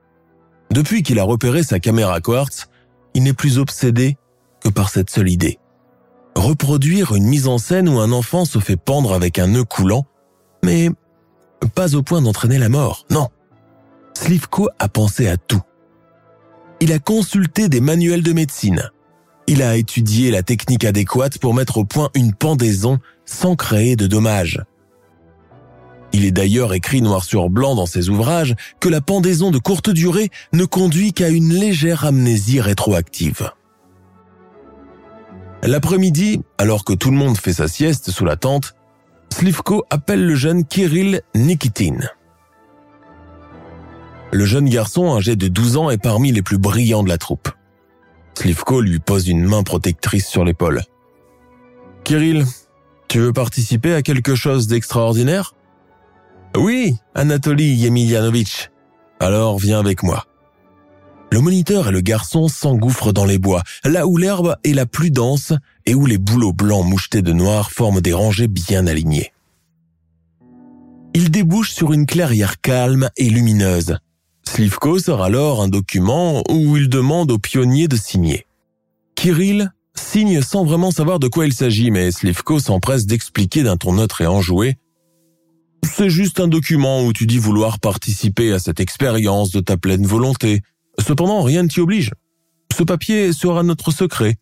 [0.71, 2.69] Depuis qu'il a repéré sa caméra quartz,
[3.13, 4.17] il n'est plus obsédé
[4.63, 5.59] que par cette seule idée.
[6.37, 10.07] Reproduire une mise en scène où un enfant se fait pendre avec un nœud coulant,
[10.65, 10.89] mais
[11.75, 13.29] pas au point d'entraîner la mort, non.
[14.15, 15.63] Slivko a pensé à tout.
[16.81, 18.91] Il a consulté des manuels de médecine.
[19.47, 24.07] Il a étudié la technique adéquate pour mettre au point une pendaison sans créer de
[24.07, 24.63] dommages.
[26.13, 29.91] Il est d'ailleurs écrit noir sur blanc dans ses ouvrages que la pendaison de courte
[29.91, 33.51] durée ne conduit qu'à une légère amnésie rétroactive.
[35.63, 38.75] L'après-midi, alors que tout le monde fait sa sieste sous la tente,
[39.31, 41.99] Slivko appelle le jeune Kirill Nikitin.
[44.33, 47.49] Le jeune garçon, âgé de 12 ans, est parmi les plus brillants de la troupe.
[48.35, 50.83] Slivko lui pose une main protectrice sur l'épaule.
[52.05, 52.45] Kirill,
[53.09, 55.55] tu veux participer à quelque chose d'extraordinaire?
[56.57, 58.71] Oui, Anatoly Yemilianovitch.
[59.21, 60.27] Alors viens avec moi.
[61.31, 65.11] Le moniteur et le garçon s'engouffrent dans les bois, là où l'herbe est la plus
[65.11, 65.53] dense
[65.87, 69.33] et où les bouleaux blancs mouchetés de noir forment des rangées bien alignées.
[71.15, 73.97] Ils débouchent sur une clairière calme et lumineuse.
[74.45, 78.47] Slivko sort alors un document où il demande aux pionniers de signer.
[79.15, 83.95] Kirill signe sans vraiment savoir de quoi il s'agit, mais Slivko s'empresse d'expliquer d'un ton
[83.95, 84.77] neutre et enjoué
[85.85, 90.07] c'est juste un document où tu dis vouloir participer à cette expérience de ta pleine
[90.07, 90.61] volonté,
[90.99, 92.13] Cependant, rien ne t'y oblige.
[92.77, 94.37] Ce papier sera notre secret.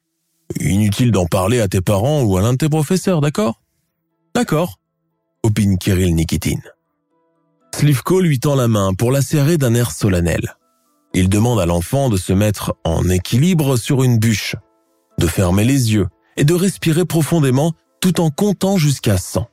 [0.60, 3.62] Inutile d'en parler à tes parents ou à l'un de tes professeurs, d'accord?
[4.34, 4.78] D'accord,
[5.42, 6.60] opine Kirill Nikitin.
[7.74, 10.56] Slivko lui tend la main pour la serrer d'un air solennel.
[11.14, 14.56] Il demande à l'enfant de se mettre en équilibre sur une bûche,
[15.18, 19.48] de fermer les yeux et de respirer profondément tout en comptant jusqu'à 100.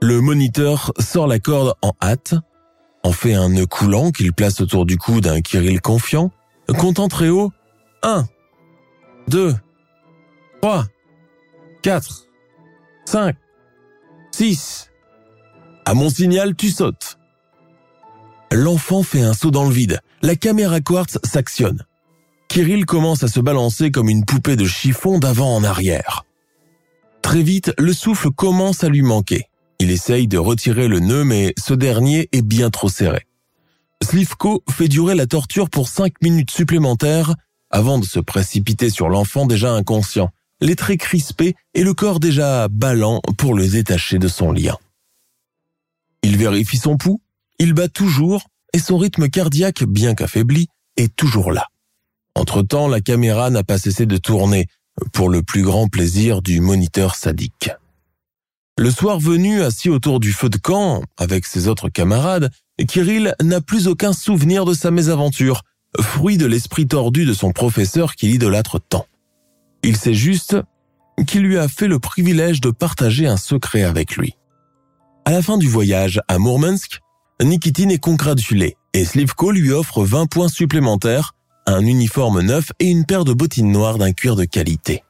[0.00, 2.34] Le moniteur sort la corde en hâte
[3.02, 6.30] en fait un nœud coulant qu'il place autour du cou d'un Kirill confiant,
[6.78, 7.52] comptant très haut
[8.02, 8.26] 1,
[9.28, 9.54] 2,
[10.62, 10.86] 3,
[11.82, 12.26] 4,
[13.06, 13.36] 5,
[14.32, 14.90] 6.
[15.84, 17.18] À mon signal, tu sautes.
[18.52, 20.00] L'enfant fait un saut dans le vide.
[20.22, 21.84] La caméra quartz s'actionne.
[22.48, 26.24] Kirill commence à se balancer comme une poupée de chiffon d'avant en arrière.
[27.22, 29.46] Très vite, le souffle commence à lui manquer.
[29.78, 33.26] Il essaye de retirer le nœud, mais ce dernier est bien trop serré.
[34.02, 37.34] Slivko fait durer la torture pour cinq minutes supplémentaires
[37.70, 42.68] avant de se précipiter sur l'enfant déjà inconscient, les traits crispés et le corps déjà
[42.68, 44.76] ballant pour le détacher de son lien.
[46.22, 47.20] Il vérifie son pouls,
[47.58, 51.68] il bat toujours et son rythme cardiaque, bien qu'affaibli, est toujours là.
[52.34, 54.66] Entre-temps, la caméra n'a pas cessé de tourner,
[55.12, 57.70] pour le plus grand plaisir du moniteur sadique.
[58.78, 62.48] Le soir venu, assis autour du feu de camp, avec ses autres camarades,
[62.86, 65.62] Kirill n'a plus aucun souvenir de sa mésaventure,
[66.00, 69.04] fruit de l'esprit tordu de son professeur qui l'idolâtre tant.
[69.82, 70.56] Il sait juste
[71.26, 74.36] qu'il lui a fait le privilège de partager un secret avec lui.
[75.24, 77.00] À la fin du voyage à Mourmansk,
[77.42, 81.32] Nikitin est congratulé et Slivko lui offre 20 points supplémentaires,
[81.66, 85.02] un uniforme neuf et une paire de bottines noires d'un cuir de qualité.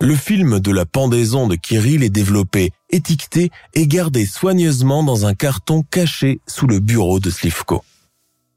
[0.00, 5.32] Le film de la pendaison de Kirill est développé, étiqueté et gardé soigneusement dans un
[5.32, 7.82] carton caché sous le bureau de Slivko.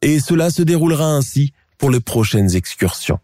[0.01, 3.19] Et cela se déroulera ainsi pour les prochaines excursions.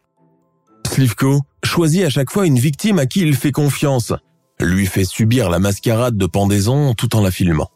[0.88, 4.14] Slivko choisit à chaque fois une victime à qui il fait confiance,
[4.62, 7.70] lui fait subir la mascarade de pendaison tout en la filmant.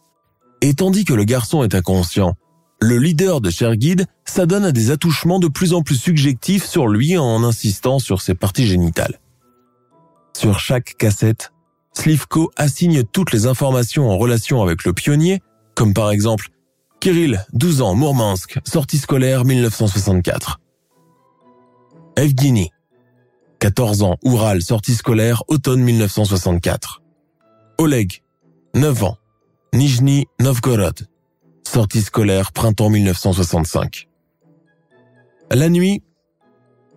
[0.61, 2.35] Et tandis que le garçon est inconscient,
[2.81, 7.17] le leader de Cherguide s'adonne à des attouchements de plus en plus subjectifs sur lui
[7.17, 9.19] en insistant sur ses parties génitales.
[10.35, 11.51] Sur chaque cassette,
[11.93, 15.41] Slivko assigne toutes les informations en relation avec le pionnier,
[15.75, 16.49] comme par exemple
[16.99, 20.59] Kirill, 12 ans, Mourmansk, sortie scolaire 1964.
[22.17, 22.71] Evgeny,
[23.59, 27.01] 14 ans, Oural, sortie scolaire, automne 1964.
[27.77, 28.21] Oleg,
[28.75, 29.17] 9 ans,
[29.73, 31.07] Nijni Novgorod,
[31.65, 34.09] sortie scolaire, printemps 1965.
[35.51, 36.03] La nuit,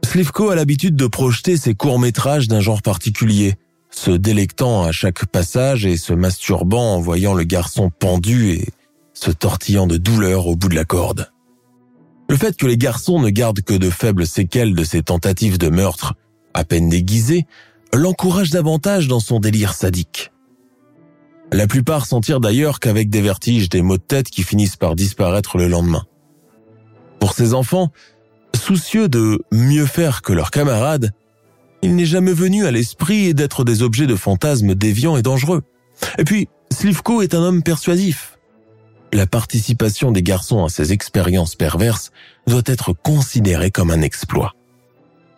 [0.05, 3.55] Slivko a l'habitude de projeter ses courts-métrages d'un genre particulier,
[3.91, 8.69] se délectant à chaque passage et se masturbant en voyant le garçon pendu et
[9.15, 11.31] se tortillant de douleur au bout de la corde.
[12.29, 15.69] Le fait que les garçons ne gardent que de faibles séquelles de ces tentatives de
[15.69, 16.15] meurtre,
[16.55, 17.47] à peine déguisées,
[17.95, 20.33] l'encourage davantage dans son délire sadique.
[21.53, 24.97] La plupart s'en tirent d'ailleurs qu'avec des vertiges, des maux de tête qui finissent par
[24.97, 26.07] disparaître le lendemain.
[27.21, 27.93] Pour ces enfants,
[28.57, 31.13] soucieux de mieux faire que leurs camarades,
[31.83, 35.63] il n'est jamais venu à l'esprit d'être des objets de fantasmes déviants et dangereux.
[36.19, 38.39] Et puis, Slivko est un homme persuasif.
[39.13, 42.13] La participation des garçons à ces expériences perverses
[42.47, 44.55] doit être considérée comme un exploit.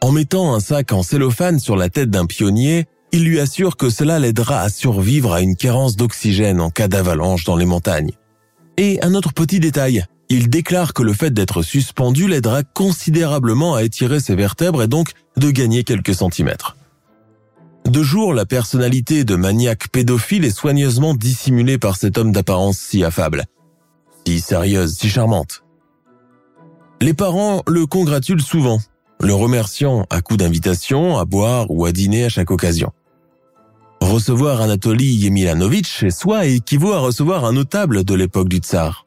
[0.01, 3.91] En mettant un sac en cellophane sur la tête d'un pionnier, il lui assure que
[3.91, 8.13] cela l'aidera à survivre à une carence d'oxygène en cas d'avalanche dans les montagnes.
[8.77, 13.83] Et un autre petit détail, il déclare que le fait d'être suspendu l'aidera considérablement à
[13.83, 16.77] étirer ses vertèbres et donc de gagner quelques centimètres.
[17.85, 23.05] De jour, la personnalité de maniaque pédophile est soigneusement dissimulée par cet homme d'apparence si
[23.05, 23.45] affable,
[24.27, 25.65] si sérieuse, si charmante.
[27.03, 28.81] Les parents le congratulent souvent,
[29.21, 32.93] le remerciant à coups d'invitation à boire ou à dîner à chaque occasion.
[34.01, 39.04] Recevoir Anatoly Yemilanovitch chez soi équivaut à recevoir un notable de l'époque du tsar.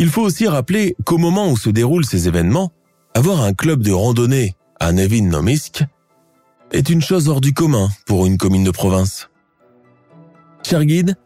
[0.00, 2.70] Il faut aussi rappeler qu'au moment où se déroulent ces événements,
[3.14, 5.82] avoir un club de randonnée à Nevin-Nomisk
[6.70, 9.28] est une chose hors du commun pour une commune de province.
[10.64, 11.16] Cherguide,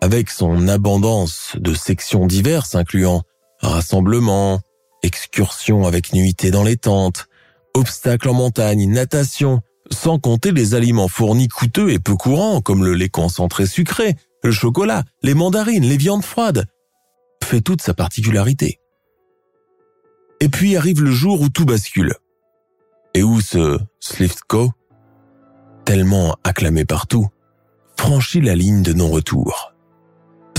[0.00, 3.24] avec son abondance de sections diverses incluant
[3.62, 4.60] rassemblements,
[5.02, 7.26] excursions avec nuitées dans les tentes,
[7.74, 12.94] obstacles en montagne, natation, sans compter les aliments fournis coûteux et peu courants comme le
[12.94, 14.14] lait concentré sucré,
[14.44, 16.66] le chocolat, les mandarines, les viandes froides,
[17.44, 18.80] fait toute sa particularité.
[20.40, 22.14] Et puis arrive le jour où tout bascule.
[23.14, 24.70] Et où ce Sliftko,
[25.84, 27.28] tellement acclamé partout,
[27.96, 29.74] franchit la ligne de non-retour.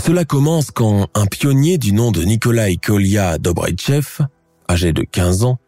[0.05, 4.25] Cela commence quand un pionnier du nom de Nikolai Kolya Dobreitchev,
[4.69, 5.59] âgé de 15 ans,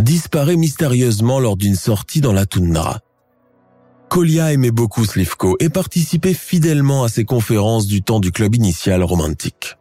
[0.00, 3.00] disparaît mystérieusement lors d'une sortie dans la toundra.
[4.08, 9.02] Kolya aimait beaucoup Slivko et participait fidèlement à ses conférences du temps du club initial
[9.02, 9.76] romantique.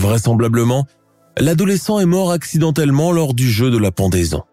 [0.00, 0.86] Vraisemblablement,
[1.36, 4.44] l'adolescent est mort accidentellement lors du jeu de la pendaison.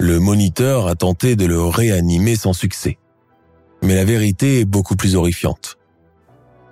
[0.00, 2.98] Le moniteur a tenté de le réanimer sans succès.
[3.84, 5.78] Mais la vérité est beaucoup plus horrifiante.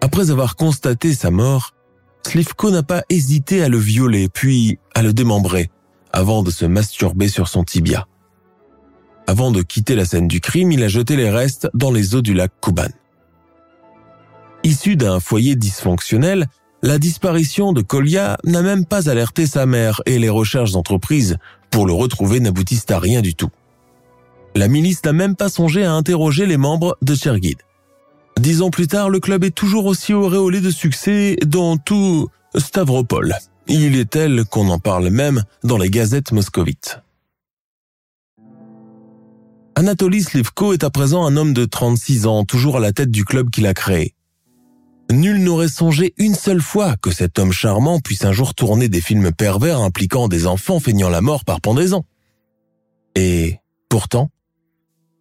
[0.00, 1.74] Après avoir constaté sa mort,
[2.26, 5.70] Slivko n'a pas hésité à le violer puis à le démembrer
[6.12, 8.08] avant de se masturber sur son tibia.
[9.28, 12.22] Avant de quitter la scène du crime, il a jeté les restes dans les eaux
[12.22, 12.90] du lac Kuban.
[14.64, 16.48] Issu d'un foyer dysfonctionnel,
[16.82, 21.36] la disparition de Kolya n'a même pas alerté sa mère et les recherches entreprises
[21.70, 23.50] pour le retrouver n'aboutissent à rien du tout.
[24.54, 27.58] La milice n'a même pas songé à interroger les membres de Chergid.
[28.38, 33.34] Dix ans plus tard, le club est toujours aussi auréolé de succès dans tout Stavropol.
[33.66, 37.00] Il est tel qu'on en parle même dans les gazettes moscovites.
[39.74, 43.26] Anatoly Slivko est à présent un homme de 36 ans, toujours à la tête du
[43.26, 44.15] club qu'il a créé.
[45.10, 49.00] Nul n'aurait songé une seule fois que cet homme charmant puisse un jour tourner des
[49.00, 52.04] films pervers impliquant des enfants feignant la mort par pendaison.
[53.14, 54.30] Et pourtant,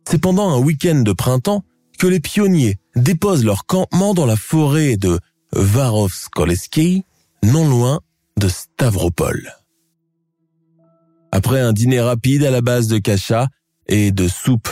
[0.10, 1.63] c'est pendant un week-end de printemps
[2.00, 5.19] que les pionniers déposent leur campement dans la forêt de
[5.54, 7.06] Varovskoleski,
[7.43, 8.02] non loin
[8.38, 9.54] de Stavropol.
[11.32, 13.50] Après un dîner rapide à la base de cacha
[13.88, 14.69] et de soupe,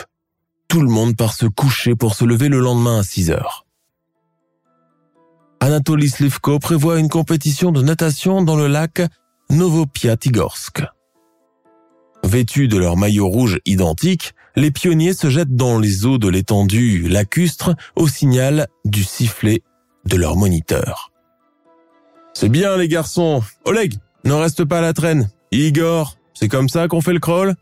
[0.68, 3.63] tout le monde part se coucher pour se lever le lendemain à 6 heures.
[5.64, 9.02] Anatoly Slivko prévoit une compétition de natation dans le lac
[9.50, 10.84] Novopiatigorsk.
[12.26, 17.08] Vêtus de leurs maillots rouges identiques, les pionniers se jettent dans les eaux de l'étendue
[17.08, 19.62] lacustre au signal du sifflet
[20.04, 21.14] de leur moniteur.
[22.34, 23.42] C'est bien les garçons.
[23.64, 23.94] Oleg,
[24.26, 25.30] ne reste pas à la traîne.
[25.54, 27.56] Igor, c'est comme ça qu'on fait le crawl?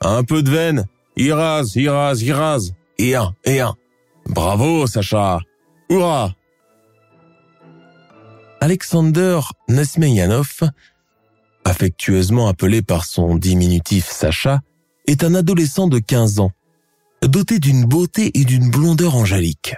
[0.00, 0.86] Un peu de veine.
[1.16, 2.70] Iraz, Iraz, Iraz.
[2.98, 3.74] Et un, et un.
[4.26, 5.40] Bravo, Sacha.
[5.90, 6.36] Hurrah
[8.60, 10.62] Alexander Nesmeyanov,
[11.64, 14.62] affectueusement appelé par son diminutif Sacha,
[15.06, 16.50] est un adolescent de 15 ans,
[17.22, 19.76] doté d'une beauté et d'une blondeur angélique.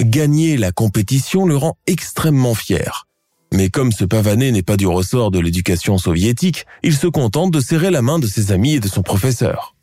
[0.00, 3.06] Gagner la compétition le rend extrêmement fier.
[3.52, 7.60] Mais comme ce pavané n'est pas du ressort de l'éducation soviétique, il se contente de
[7.60, 9.74] serrer la main de ses amis et de son professeur.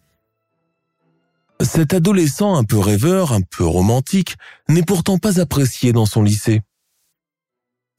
[1.61, 4.35] Cet adolescent un peu rêveur, un peu romantique,
[4.69, 6.61] n'est pourtant pas apprécié dans son lycée.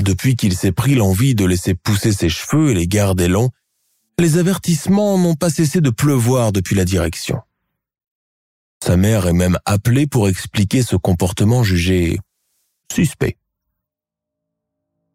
[0.03, 3.51] Depuis qu'il s'est pris l'envie de laisser pousser ses cheveux et les garder longs,
[4.19, 7.41] les avertissements n'ont pas cessé de pleuvoir depuis la direction.
[8.83, 12.19] Sa mère est même appelée pour expliquer ce comportement jugé
[12.93, 13.37] suspect.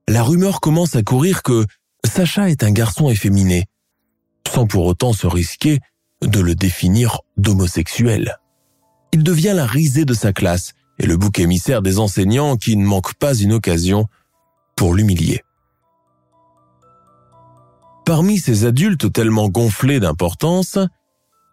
[0.08, 1.66] la rumeur commence à courir que
[2.06, 3.66] Sacha est un garçon efféminé,
[4.48, 5.80] sans pour autant se risquer
[6.22, 8.38] de le définir d'homosexuel.
[9.14, 12.86] Il devient la risée de sa classe et le bouc émissaire des enseignants qui ne
[12.86, 14.08] manquent pas une occasion
[14.76, 15.42] pour l'humilier.
[18.06, 20.78] Parmi ces adultes tellement gonflés d'importance,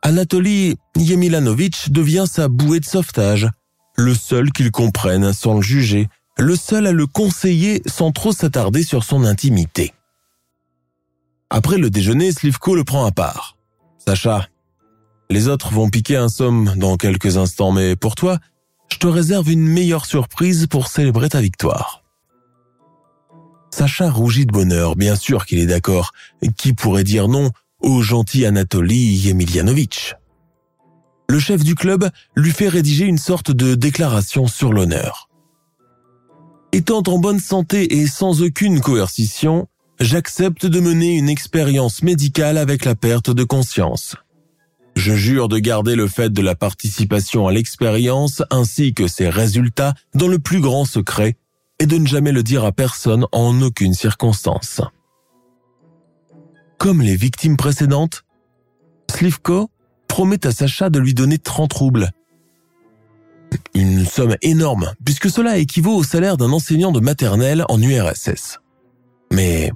[0.02, 3.48] Anatoly Yemilanovitch devient sa bouée de sauvetage,
[3.96, 6.08] le seul qu'il comprenne sans le juger,
[6.38, 9.92] le seul à le conseiller sans trop s'attarder sur son intimité.
[11.50, 13.56] Après le déjeuner, Slivko le prend à part.
[13.98, 14.48] Sacha,
[15.28, 18.38] les autres vont piquer un somme dans quelques instants, mais pour toi,
[18.90, 21.99] je te réserve une meilleure surprise pour célébrer ta victoire.
[23.70, 26.12] Sacha rougit de bonheur, bien sûr qu'il est d'accord.
[26.56, 27.50] Qui pourrait dire non
[27.80, 30.16] au gentil Anatoly Yemilianovitch
[31.28, 35.28] Le chef du club lui fait rédiger une sorte de déclaration sur l'honneur.
[36.72, 39.66] Étant en bonne santé et sans aucune coercition,
[39.98, 44.16] j'accepte de mener une expérience médicale avec la perte de conscience.
[44.96, 49.94] Je jure de garder le fait de la participation à l'expérience ainsi que ses résultats
[50.14, 51.36] dans le plus grand secret
[51.81, 54.83] et de ne jamais le dire à personne en aucune circonstance.
[56.78, 58.22] Comme les victimes précédentes,
[59.11, 59.70] Slivko
[60.07, 62.11] promet à Sacha de lui donner 30 roubles.
[63.74, 68.61] Une somme énorme, puisque cela équivaut au salaire d'un enseignant de maternelle en URSS.
[69.33, 69.72] Mais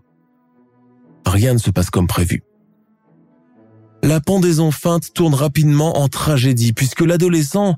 [1.27, 2.43] rien ne se passe comme prévu.
[4.03, 7.77] La pendaison feinte tourne rapidement en tragédie, puisque l'adolescent,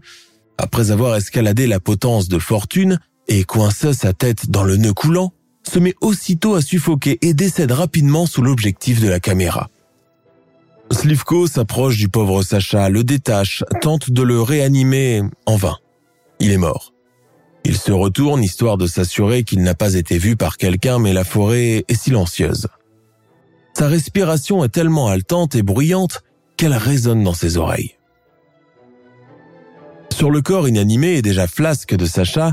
[0.58, 2.98] après avoir escaladé la potence de fortune,
[3.28, 7.72] et coinça sa tête dans le nœud coulant, se met aussitôt à suffoquer et décède
[7.72, 9.68] rapidement sous l'objectif de la caméra.
[10.92, 15.76] Slivko s'approche du pauvre Sacha, le détache, tente de le réanimer en vain.
[16.38, 16.92] Il est mort.
[17.64, 21.24] Il se retourne histoire de s'assurer qu'il n'a pas été vu par quelqu'un mais la
[21.24, 22.68] forêt est silencieuse.
[23.74, 26.22] Sa respiration est tellement haletante et bruyante
[26.56, 27.96] qu'elle résonne dans ses oreilles.
[30.12, 32.52] Sur le corps inanimé et déjà flasque de Sacha,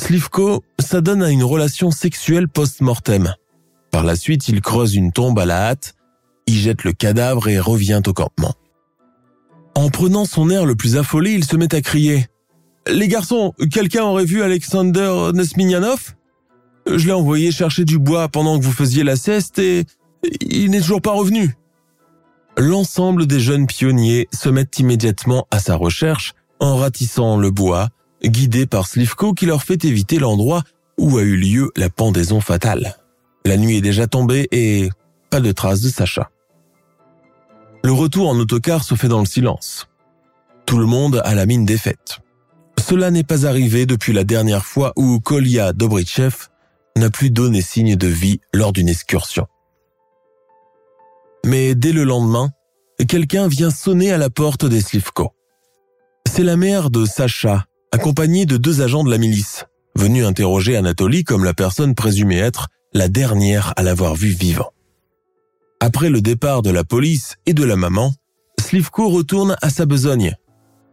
[0.00, 3.34] Slivko s'adonne à une relation sexuelle post-mortem.
[3.92, 5.94] Par la suite, il creuse une tombe à la hâte,
[6.46, 8.54] y jette le cadavre et revient au campement.
[9.74, 12.16] En prenant son air le plus affolé, il se met à crier⁇
[12.92, 16.14] Les garçons, quelqu'un aurait vu Alexander Nesminyanov
[16.86, 19.84] Je l'ai envoyé chercher du bois pendant que vous faisiez la sieste et
[20.40, 21.56] il n'est toujours pas revenu.
[22.56, 27.90] L'ensemble des jeunes pionniers se mettent immédiatement à sa recherche en ratissant le bois,
[28.28, 30.62] guidés par Slivko qui leur fait éviter l'endroit
[30.98, 32.96] où a eu lieu la pendaison fatale.
[33.44, 34.90] La nuit est déjà tombée et
[35.30, 36.30] pas de traces de Sacha.
[37.82, 39.88] Le retour en autocar se fait dans le silence.
[40.66, 42.20] Tout le monde a la mine défaite.
[42.78, 46.48] Cela n'est pas arrivé depuis la dernière fois où Kolya Dobritchev
[46.96, 49.46] n'a plus donné signe de vie lors d'une excursion.
[51.46, 52.50] Mais dès le lendemain,
[53.08, 55.32] quelqu'un vient sonner à la porte des Slivko.
[56.28, 59.66] C'est la mère de Sacha, accompagné de deux agents de la milice,
[59.96, 64.72] venus interroger Anatoly comme la personne présumée être la dernière à l'avoir vu vivant.
[65.80, 68.12] Après le départ de la police et de la maman,
[68.60, 70.36] Slivko retourne à sa besogne.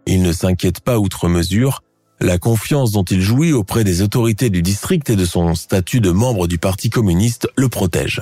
[0.05, 1.83] Il ne s'inquiète pas outre mesure,
[2.19, 6.11] la confiance dont il jouit auprès des autorités du district et de son statut de
[6.11, 8.21] membre du Parti communiste le protège.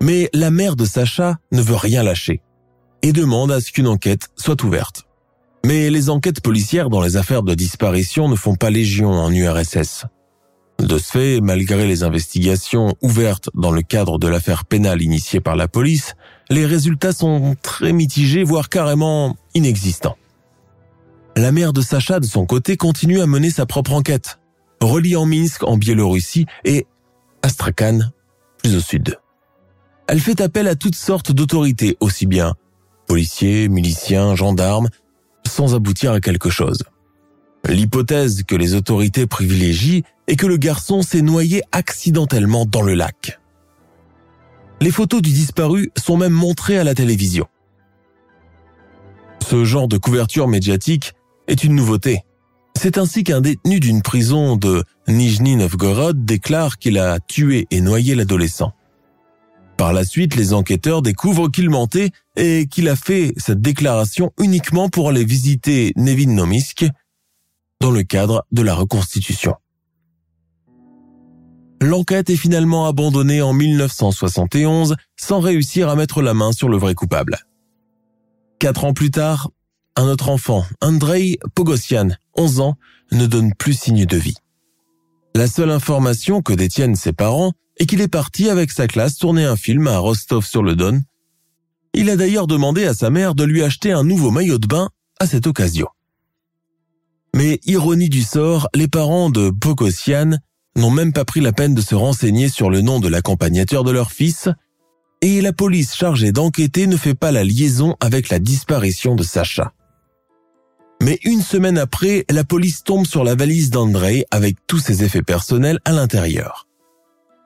[0.00, 2.40] Mais la mère de Sacha ne veut rien lâcher
[3.02, 5.06] et demande à ce qu'une enquête soit ouverte.
[5.64, 10.06] Mais les enquêtes policières dans les affaires de disparition ne font pas légion en URSS.
[10.78, 15.54] De ce fait, malgré les investigations ouvertes dans le cadre de l'affaire pénale initiée par
[15.54, 16.14] la police,
[16.48, 20.16] les résultats sont très mitigés, voire carrément inexistants.
[21.36, 24.40] La mère de Sacha, de son côté, continue à mener sa propre enquête,
[24.80, 26.86] reliant Minsk en Biélorussie et
[27.42, 28.00] Astrakhan,
[28.62, 29.18] plus au sud.
[30.08, 32.54] Elle fait appel à toutes sortes d'autorités, aussi bien
[33.10, 34.88] policiers, miliciens, gendarmes,
[35.50, 36.84] sans aboutir à quelque chose.
[37.68, 43.38] L'hypothèse que les autorités privilégient est que le garçon s'est noyé accidentellement dans le lac.
[44.80, 47.46] Les photos du disparu sont même montrées à la télévision.
[49.46, 51.12] Ce genre de couverture médiatique
[51.48, 52.22] est une nouveauté.
[52.78, 58.14] C'est ainsi qu'un détenu d'une prison de Nijni Novgorod déclare qu'il a tué et noyé
[58.14, 58.72] l'adolescent.
[59.80, 64.90] Par la suite, les enquêteurs découvrent qu'il mentait et qu'il a fait cette déclaration uniquement
[64.90, 66.84] pour aller visiter Nevin Nomisk
[67.80, 69.54] dans le cadre de la reconstitution.
[71.80, 76.94] L'enquête est finalement abandonnée en 1971 sans réussir à mettre la main sur le vrai
[76.94, 77.38] coupable.
[78.58, 79.48] Quatre ans plus tard,
[79.96, 82.76] un autre enfant, Andrei Pogosian, 11 ans,
[83.12, 84.36] ne donne plus signe de vie.
[85.34, 89.44] La seule information que détiennent ses parents est qu'il est parti avec sa classe tourner
[89.44, 91.02] un film à Rostov-sur-le-Don.
[91.94, 94.90] Il a d'ailleurs demandé à sa mère de lui acheter un nouveau maillot de bain
[95.18, 95.88] à cette occasion.
[97.34, 100.32] Mais ironie du sort, les parents de Pokosian
[100.76, 103.90] n'ont même pas pris la peine de se renseigner sur le nom de l'accompagnateur de
[103.90, 104.48] leur fils,
[105.22, 109.72] et la police chargée d'enquêter ne fait pas la liaison avec la disparition de Sacha.
[111.02, 115.22] Mais une semaine après, la police tombe sur la valise d'Andrei avec tous ses effets
[115.22, 116.66] personnels à l'intérieur.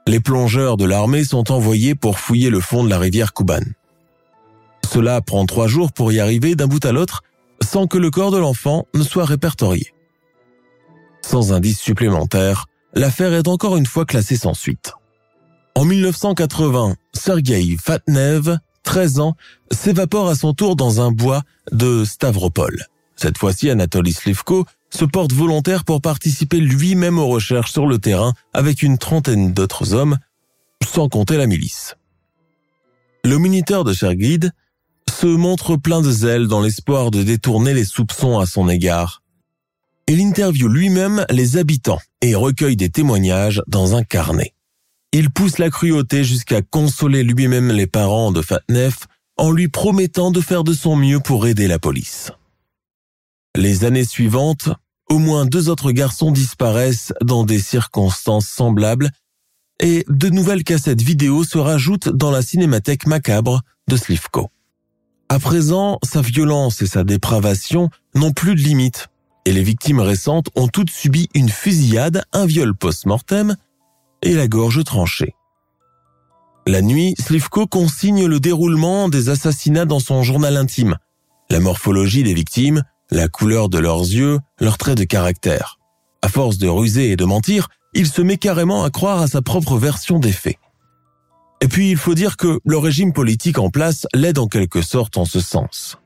[0.07, 3.62] Les plongeurs de l'armée sont envoyés pour fouiller le fond de la rivière Kuban.
[4.92, 7.22] Cela prend trois jours pour y arriver d'un bout à l'autre
[7.62, 9.94] sans que le corps de l'enfant ne soit répertorié.
[11.22, 14.92] Sans indice supplémentaire, l'affaire est encore une fois classée sans suite.
[15.74, 19.36] En 1980, Sergei Fatnev, 13 ans,
[19.70, 21.42] s'évapore à son tour dans un bois
[21.72, 22.86] de Stavropol.
[23.16, 28.32] Cette fois-ci, Anatoly Slivko se porte volontaire pour participer lui-même aux recherches sur le terrain
[28.53, 30.18] avec une trentaine d'autres hommes,
[30.84, 31.97] sans compter la milice.
[33.24, 34.53] Le moniteur de Cherguide
[35.11, 39.22] se montre plein de zèle dans l'espoir de détourner les soupçons à son égard.
[40.07, 44.55] Il interviewe lui-même les habitants et recueille des témoignages dans un carnet.
[45.12, 50.40] Il pousse la cruauté jusqu'à consoler lui-même les parents de Fatnef en lui promettant de
[50.40, 52.30] faire de son mieux pour aider la police.
[53.57, 54.68] Les années suivantes,
[55.14, 59.10] au moins deux autres garçons disparaissent dans des circonstances semblables
[59.78, 64.50] et de nouvelles cassettes vidéo se rajoutent dans la cinémathèque macabre de Slivko.
[65.28, 69.06] À présent, sa violence et sa dépravation n'ont plus de limites
[69.44, 73.54] et les victimes récentes ont toutes subi une fusillade, un viol post-mortem
[74.22, 75.36] et la gorge tranchée.
[76.66, 80.96] La nuit, Slivko consigne le déroulement des assassinats dans son journal intime,
[81.50, 82.82] la morphologie des victimes,
[83.14, 85.78] la couleur de leurs yeux, leurs traits de caractère.
[86.20, 89.40] À force de ruser et de mentir, il se met carrément à croire à sa
[89.40, 90.58] propre version des faits.
[91.60, 95.16] Et puis il faut dire que le régime politique en place l'aide en quelque sorte
[95.16, 95.98] en ce sens.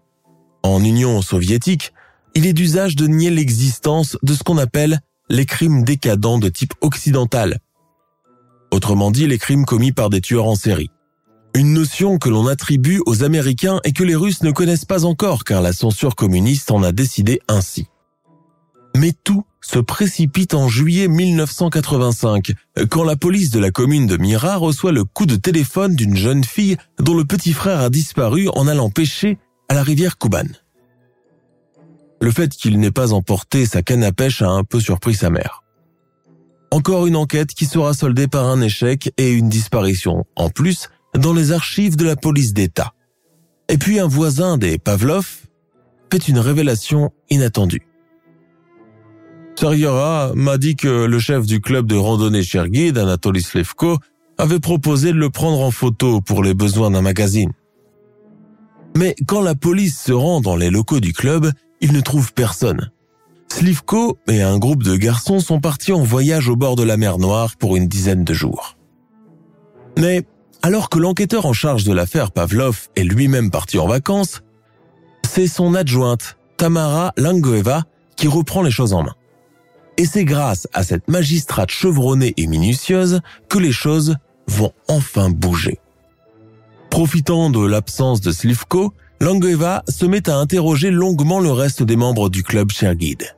[0.63, 1.93] En Union soviétique,
[2.35, 5.01] il est d'usage de nier l'existence de ce qu'on appelle
[5.31, 7.59] les crimes décadents de type occidental.
[8.71, 10.91] Autrement dit, les crimes commis par des tueurs en série.
[11.55, 15.45] Une notion que l'on attribue aux Américains et que les Russes ne connaissent pas encore
[15.45, 17.87] car la censure communiste en a décidé ainsi.
[18.97, 22.53] Mais tout se précipite en juillet 1985,
[22.91, 26.45] quand la police de la commune de Mira reçoit le coup de téléphone d'une jeune
[26.45, 29.39] fille dont le petit frère a disparu en allant pêcher
[29.69, 30.47] à la rivière Kuban.
[32.21, 35.31] Le fait qu'il n'ait pas emporté sa canne à pêche a un peu surpris sa
[35.31, 35.63] mère.
[36.71, 40.25] Encore une enquête qui sera soldée par un échec et une disparition.
[40.37, 40.89] En plus,
[41.19, 42.93] dans les archives de la police d'État.
[43.69, 45.27] Et puis un voisin des Pavlov
[46.11, 47.83] fait une révélation inattendue.
[49.57, 53.99] Sergera m'a dit que le chef du club de randonnée Cherguide, Anatoly Slevko,
[54.39, 57.51] avait proposé de le prendre en photo pour les besoins d'un magazine.
[58.97, 61.51] Mais quand la police se rend dans les locaux du club,
[61.81, 62.91] il ne trouve personne.
[63.49, 67.19] Slivko et un groupe de garçons sont partis en voyage au bord de la mer
[67.19, 68.77] Noire pour une dizaine de jours.
[69.99, 70.25] Mais
[70.63, 74.43] alors que l'enquêteur en charge de l'affaire Pavlov est lui-même parti en vacances,
[75.27, 77.85] c'est son adjointe, Tamara Langoeva,
[78.17, 79.15] qui reprend les choses en main.
[79.97, 85.79] Et c'est grâce à cette magistrate chevronnée et minutieuse que les choses vont enfin bouger.
[86.91, 92.31] Profitant de l'absence de Slivko, Langoeva se met à interroger longuement le reste des membres
[92.31, 93.35] du club Cherguide.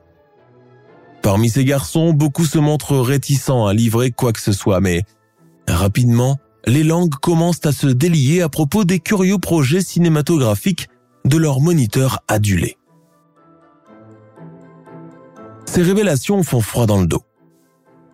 [1.22, 5.02] Parmi ces garçons, beaucoup se montrent réticents à livrer quoi que ce soit, mais
[5.66, 10.88] rapidement, les langues commencent à se délier à propos des curieux projets cinématographiques
[11.24, 12.76] de leur moniteur adulé.
[15.66, 17.22] Ces révélations font froid dans le dos.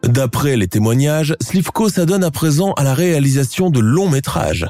[0.03, 4.67] D'après les témoignages, Slivko s'adonne à présent à la réalisation de longs métrages.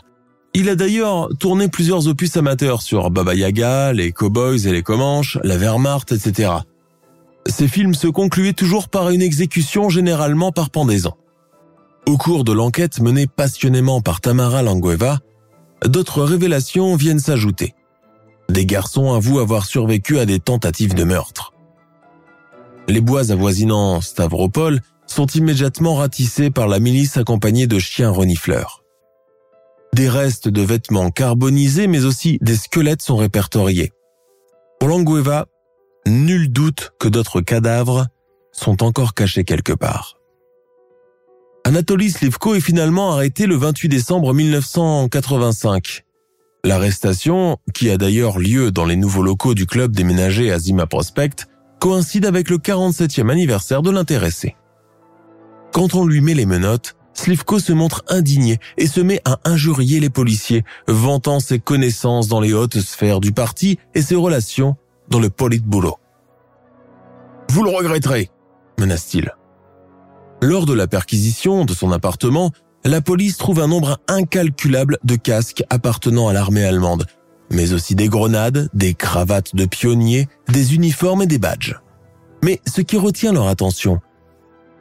[0.54, 5.38] Il a d'ailleurs tourné plusieurs opus amateurs sur Baba Yaga, les Cowboys et les Comanches,
[5.42, 6.52] la Wehrmacht, etc.
[7.46, 11.12] Ces films se concluaient toujours par une exécution généralement par pendaison.
[12.08, 15.18] Au cours de l'enquête menée passionnément par Tamara Langueva,
[15.84, 17.74] d'autres révélations viennent s'ajouter.
[18.48, 21.52] Des garçons avouent avoir survécu à des tentatives de meurtre.
[22.86, 28.84] Les bois avoisinant Stavropol sont immédiatement ratissés par la milice accompagnée de chiens renifleurs.
[29.92, 33.92] Des restes de vêtements carbonisés mais aussi des squelettes sont répertoriés.
[34.78, 35.46] Pour Langueva,
[36.06, 38.06] nul doute que d'autres cadavres
[38.52, 40.16] sont encore cachés quelque part.
[41.66, 46.04] Anatoly Slivko est finalement arrêté le 28 décembre 1985.
[46.62, 51.48] L'arrestation, qui a d'ailleurs lieu dans les nouveaux locaux du club déménagé à Zima Prospect,
[51.80, 54.54] coïncide avec le 47e anniversaire de l'intéressé.
[55.72, 59.98] Quand on lui met les menottes, Slivko se montre indigné et se met à injurier
[59.98, 64.76] les policiers, vantant ses connaissances dans les hautes sphères du parti et ses relations
[65.08, 65.98] dans le Politburo.
[67.50, 68.30] Vous le regretterez,
[68.78, 69.32] menace-t-il.
[70.42, 72.50] Lors de la perquisition de son appartement,
[72.84, 77.06] la police trouve un nombre incalculable de casques appartenant à l'armée allemande,
[77.50, 81.80] mais aussi des grenades, des cravates de pionniers, des uniformes et des badges.
[82.44, 84.00] Mais ce qui retient leur attention,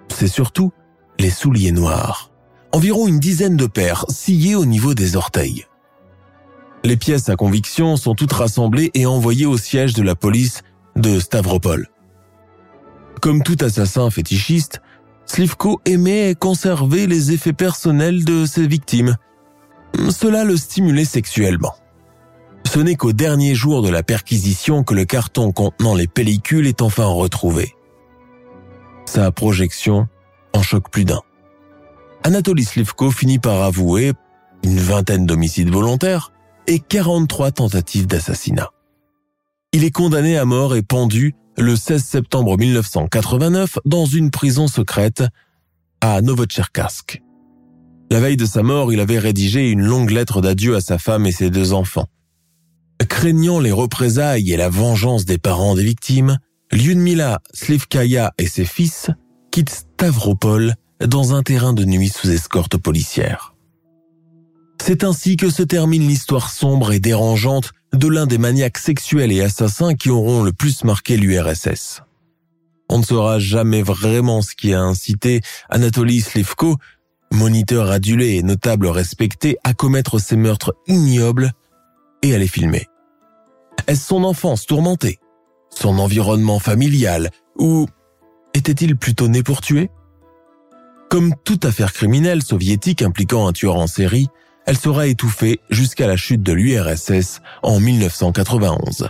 [0.09, 0.71] c'est surtout
[1.19, 2.31] les souliers noirs.
[2.73, 5.65] Environ une dizaine de paires sciées au niveau des orteils.
[6.83, 10.61] Les pièces à conviction sont toutes rassemblées et envoyées au siège de la police
[10.95, 11.87] de Stavropol.
[13.21, 14.81] Comme tout assassin fétichiste,
[15.25, 19.15] Slivko aimait conserver les effets personnels de ses victimes.
[20.09, 21.73] Cela le stimulait sexuellement.
[22.65, 26.81] Ce n'est qu'au dernier jour de la perquisition que le carton contenant les pellicules est
[26.81, 27.73] enfin retrouvé.
[29.05, 30.07] Sa projection
[30.53, 31.21] en choque plus d'un.
[32.23, 34.13] Anatoly Slivko finit par avouer
[34.63, 36.31] une vingtaine d'homicides volontaires
[36.67, 38.71] et 43 tentatives d'assassinat.
[39.71, 45.23] Il est condamné à mort et pendu le 16 septembre 1989 dans une prison secrète
[46.01, 47.21] à Novotcherkassk.
[48.11, 51.25] La veille de sa mort, il avait rédigé une longue lettre d'adieu à sa femme
[51.25, 52.07] et ses deux enfants.
[53.09, 56.37] Craignant les représailles et la vengeance des parents des victimes,
[56.71, 59.09] Lyudmila Slivkaya et ses fils
[59.51, 60.75] quittent Stavropol
[61.05, 63.54] dans un terrain de nuit sous escorte policière.
[64.87, 69.41] C'est ainsi que se termine l'histoire sombre et dérangeante de l'un des maniaques sexuels et
[69.41, 72.03] assassins qui auront le plus marqué l'URSS.
[72.87, 76.75] On ne saura jamais vraiment ce qui a incité Anatoly Slivko,
[77.31, 81.53] moniteur adulé et notable respecté, à commettre ces meurtres ignobles
[82.21, 82.85] et à les filmer.
[83.87, 85.17] Est-ce son enfance tourmentée
[85.71, 87.87] Son environnement familial Ou
[88.53, 89.89] était-il plutôt né pour tuer?
[91.09, 94.29] Comme toute affaire criminelle soviétique impliquant un tueur en série,
[94.65, 99.09] elle sera étouffée jusqu'à la chute de l'URSS en 1991.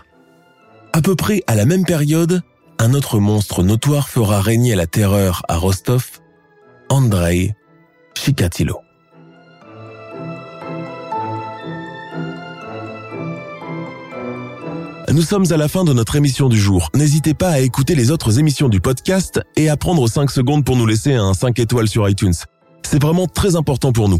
[0.94, 2.42] À peu près à la même période,
[2.80, 6.06] un autre monstre notoire fera régner la terreur à Rostov,
[6.90, 7.56] Andrei
[8.16, 8.80] Chikatilo.
[15.12, 16.90] Nous sommes à la fin de notre émission du jour.
[16.94, 20.76] N'hésitez pas à écouter les autres émissions du podcast et à prendre 5 secondes pour
[20.76, 22.34] nous laisser un 5 étoiles sur iTunes.
[22.84, 24.20] C'est vraiment très important pour nous.